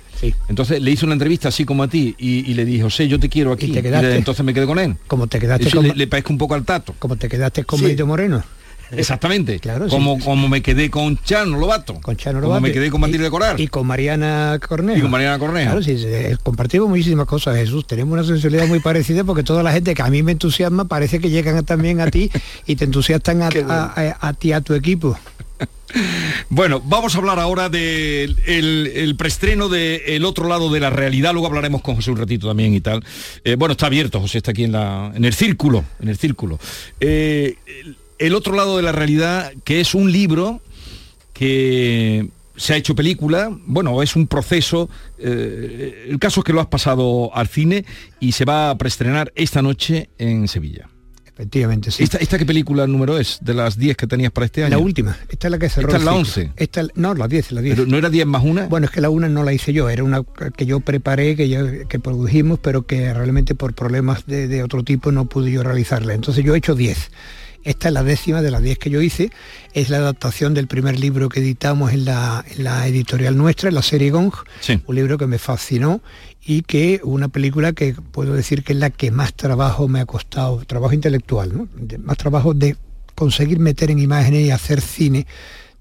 [0.49, 3.19] Entonces le hice una entrevista así como a ti y, y le dije, José, yo
[3.19, 3.67] te quiero aquí.
[3.67, 4.07] Y te quedaste.
[4.07, 4.95] de- entonces me quedé con él.
[5.05, 6.95] Como te quedaste Eso con, le, le parezco un poco al tato.
[6.97, 7.85] como te quedaste con Sí.
[7.85, 8.43] Benito Moreno.
[8.91, 9.59] Exactamente.
[9.67, 10.23] Claro, como, sí.
[10.23, 11.95] como me quedé con Chano Lobato.
[12.01, 13.59] Con Chano Como Lobato me quedé con Matilde Coral.
[13.59, 14.97] Y con Mariana Cornejo.
[14.97, 15.65] Y con Mariana Cornejo.
[15.71, 17.85] Claro, sí, eh, compartimos muchísimas cosas, Jesús.
[17.85, 21.19] Tenemos una sensibilidad muy parecida porque toda la gente que a mí me entusiasma parece
[21.19, 22.31] que llegan también a ti
[22.65, 25.17] y te entusiastan a, a- a- a ti, a tu equipo.
[26.49, 30.89] Bueno, vamos a hablar ahora del el, el preestreno de El otro lado de la
[30.89, 33.03] realidad, luego hablaremos con José un ratito también y tal.
[33.43, 36.59] Eh, bueno, está abierto, José está aquí en, la, en el círculo, en el círculo.
[36.99, 40.61] Eh, el, el otro lado de la realidad, que es un libro
[41.33, 44.89] que se ha hecho película, bueno, es un proceso,
[45.19, 47.85] eh, el caso es que lo has pasado al cine
[48.19, 50.89] y se va a preestrenar esta noche en Sevilla.
[51.37, 52.01] Efectivamente, sí.
[52.01, 53.37] ¿Esta, esta qué película número es?
[53.41, 54.71] De las 10 que tenías para este año.
[54.71, 55.89] La última, esta es la que cerró.
[55.89, 56.19] Esta es la ciclo.
[56.21, 56.51] 11.
[56.55, 57.75] Esta, no, la 10, la 10.
[57.75, 58.65] Pero no era 10 más una.
[58.65, 60.23] Bueno, es que la una no la hice yo, era una
[60.55, 64.83] que yo preparé, que yo que produjimos, pero que realmente por problemas de, de otro
[64.83, 66.15] tipo no pude yo realizarla.
[66.15, 67.11] Entonces yo he hecho 10.
[67.67, 69.29] Esta es la décima de las 10 que yo hice,
[69.73, 73.75] es la adaptación del primer libro que editamos en la, en la editorial nuestra, en
[73.75, 74.81] la serie Gong, Sí.
[74.87, 76.01] un libro que me fascinó
[76.45, 80.05] y que una película que puedo decir que es la que más trabajo me ha
[80.05, 81.67] costado, trabajo intelectual, ¿no?
[81.75, 82.77] De- más trabajo de
[83.15, 85.27] conseguir meter en imágenes y hacer cine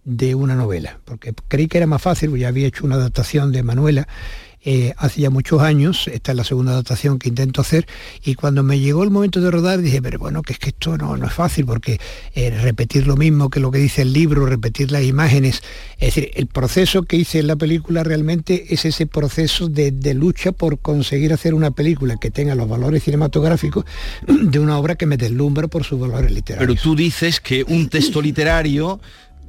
[0.05, 3.53] de una novela, porque creí que era más fácil, porque ya había hecho una adaptación
[3.53, 4.09] de Manuela
[4.67, 7.87] eh, hace ya muchos años, esta es la segunda adaptación que intento hacer,
[8.25, 10.99] y cuando me llegó el momento de rodar dije, pero bueno, que es que esto
[10.99, 12.01] no, no es fácil, porque
[12.35, 15.63] eh, repetir lo mismo que lo que dice el libro, repetir las imágenes,
[15.99, 20.15] es decir, el proceso que hice en la película realmente es ese proceso de, de
[20.15, 23.85] lucha por conseguir hacer una película que tenga los valores cinematográficos
[24.27, 26.69] de una obra que me deslumbra por sus valores literarios.
[26.69, 29.01] Pero tú dices que un texto literario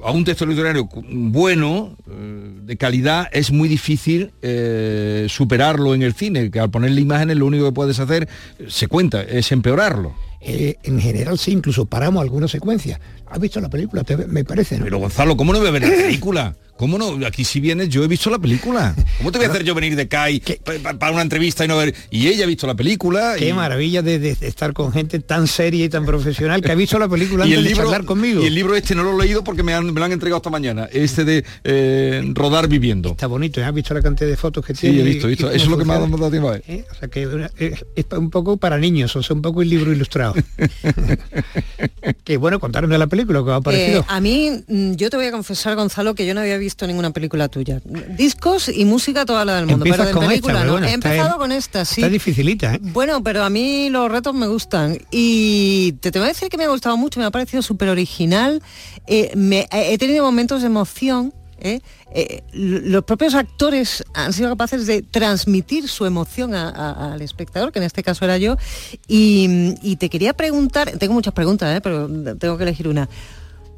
[0.03, 6.13] a un texto literario bueno, eh, de calidad, es muy difícil eh, superarlo en el
[6.13, 8.27] cine, que al ponerle imágenes lo único que puedes hacer,
[8.67, 10.13] se cuenta, es empeorarlo.
[10.39, 12.99] Eh, en general sí, incluso paramos algunas secuencias.
[13.25, 14.03] ¿Has visto la película?
[14.03, 14.83] Te- me parece, ¿no?
[14.85, 16.55] Pero Gonzalo, ¿cómo no voy a ver la película?
[16.77, 17.25] ¿Cómo no?
[17.25, 18.95] Aquí si vienes, yo he visto la película.
[19.17, 20.41] ¿Cómo te voy a hacer yo venir de CAI
[20.99, 21.93] para una entrevista y no ver?
[22.11, 23.35] Y ella ha visto la película.
[23.37, 23.53] Qué y...
[23.53, 27.07] maravilla de, de estar con gente tan seria y tan profesional que ha visto la
[27.09, 28.43] película y antes el de libro charlar conmigo.
[28.43, 30.37] y el libro este no lo he leído porque me, han- me lo han entregado
[30.37, 33.63] esta mañana este de eh, rodar viviendo Está bonito, ¿eh?
[33.63, 34.99] ¿has visto la cantidad de fotos que Sí, tiene?
[34.99, 35.51] he visto, he y- visto.
[35.51, 36.57] y Eso es lo que me ha dado tiempo a?
[36.57, 36.85] ¿Eh?
[36.91, 39.69] O sea que una- es, es un poco para niños, o sea, un poco el
[39.69, 40.35] libro ilustrado.
[42.23, 44.01] que bueno, contarme de la película que os ha parecido.
[44.01, 46.66] Eh, a mí, mm, yo te voy a confesar, Gonzalo, que yo no había visto
[46.87, 47.81] ninguna película tuya.
[48.17, 50.87] Discos y música toda la del mundo, Empiezas pero de con película esta, pero no.
[50.87, 52.01] He empezado en- con esta, sí.
[52.01, 52.79] Está dificilita, ¿eh?
[52.81, 56.65] Bueno, pero a mí los retos me gustan y te tengo que decir que me
[56.65, 58.61] ha gustado mucho, me ha parecido súper original,
[59.07, 61.33] eh, me- he tenido momentos de emoción.
[61.59, 61.79] ¿eh?
[62.13, 67.71] Eh, los propios actores han sido capaces de transmitir su emoción a- a- al espectador,
[67.71, 68.57] que en este caso era yo,
[69.07, 71.81] y, y te quería preguntar, tengo muchas preguntas, ¿eh?
[71.81, 72.07] pero
[72.37, 73.09] tengo que elegir una.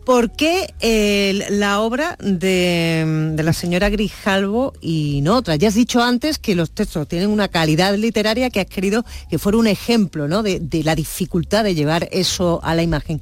[0.10, 5.56] ¿Por qué eh, la obra de, la señora Grijalvo y no otra?
[5.56, 9.38] Ya has dicho antes que los textos tienen una calidad literaria que has querido que
[9.38, 10.42] fuera un ejemplo ¿no?
[10.42, 13.22] de, la dificultad de llevar eso a la imagen.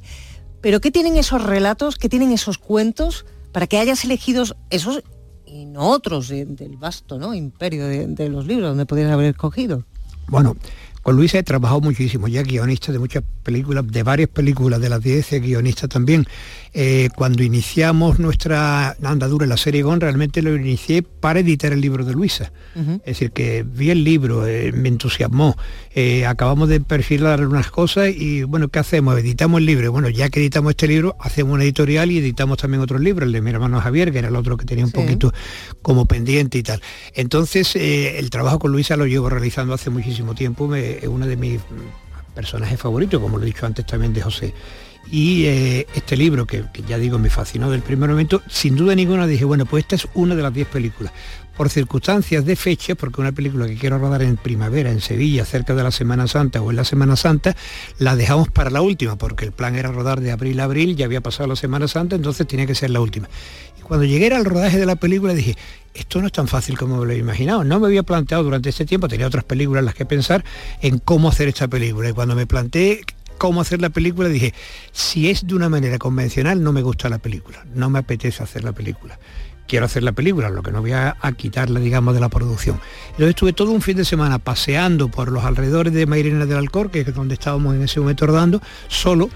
[0.62, 5.02] Pero ¿qué tienen esos relatos, qué tienen esos cuentos para que hayas elegido esos
[5.44, 9.84] y no otros de- del vasto imperio de, de los libros donde podrías haber escogido?
[10.26, 10.56] Bueno,
[11.08, 15.02] con Luis he trabajado muchísimo, ya guionista de muchas películas, de varias películas, de las
[15.02, 16.26] 10 es guionista también.
[16.74, 21.80] Eh, cuando iniciamos nuestra andadura en la serie GON, realmente lo inicié para editar el
[21.80, 22.52] libro de Luisa.
[22.76, 25.56] Es decir, que vi el libro, eh, me entusiasmó,
[25.94, 29.18] eh, acabamos de perfilar unas cosas y bueno, ¿qué hacemos?
[29.18, 29.90] Editamos el libro.
[29.90, 33.32] Bueno, ya que editamos este libro, hacemos una editorial y editamos también otros libros, el
[33.32, 34.96] de mi hermano Javier, que era el otro que tenía un Sí.
[34.98, 35.32] poquito
[35.80, 36.82] como pendiente y tal.
[37.14, 41.36] Entonces, el trabajo con Luisa lo llevo realizando hace muchísimo tiempo, me- es uno de
[41.36, 41.60] mis
[42.34, 44.54] personajes favoritos, como lo he dicho antes también de José.
[45.10, 48.94] Y eh, este libro, que, que ya digo me fascinó del primer momento, sin duda
[48.94, 51.12] ninguna dije, bueno, pues esta es una de las 10 películas.
[51.56, 55.74] Por circunstancias de fecha, porque una película que quiero rodar en primavera, en Sevilla, cerca
[55.74, 57.56] de la Semana Santa o en la Semana Santa,
[57.98, 61.06] la dejamos para la última, porque el plan era rodar de abril a abril, ya
[61.06, 63.28] había pasado la Semana Santa, entonces tenía que ser la última.
[63.88, 65.56] Cuando llegué al rodaje de la película dije,
[65.94, 67.64] esto no es tan fácil como me lo he imaginado.
[67.64, 70.44] No me había planteado durante este tiempo, tenía otras películas en las que pensar
[70.80, 72.10] en cómo hacer esta película.
[72.10, 73.00] Y cuando me planteé
[73.38, 74.52] cómo hacer la película, dije,
[74.92, 78.62] si es de una manera convencional, no me gusta la película, no me apetece hacer
[78.62, 79.18] la película.
[79.66, 82.80] Quiero hacer la película, lo que no voy a, a quitarla, digamos, de la producción.
[83.10, 86.90] Entonces estuve todo un fin de semana paseando por los alrededores de Mairena del Alcor,
[86.90, 89.28] que es donde estábamos en ese momento rodando, solo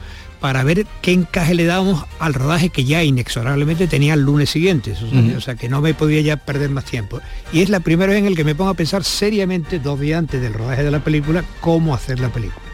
[0.43, 4.91] para ver qué encaje le dábamos al rodaje que ya inexorablemente tenía el lunes siguiente.
[4.91, 7.21] O sea, o sea, que no me podía ya perder más tiempo.
[7.53, 10.19] Y es la primera vez en el que me pongo a pensar seriamente, dos días
[10.19, 12.72] antes del rodaje de la película, cómo hacer la película.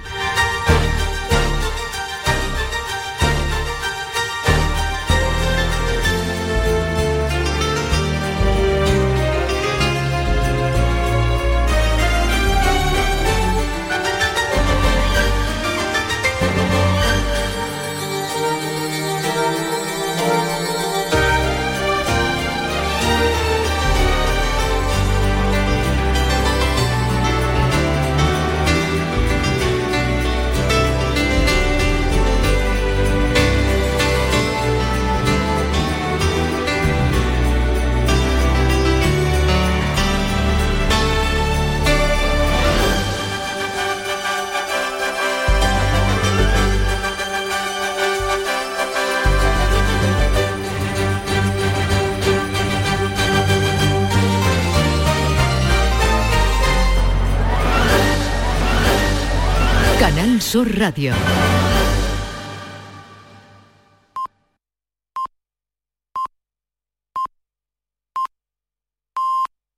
[60.89, 61.38] Radio.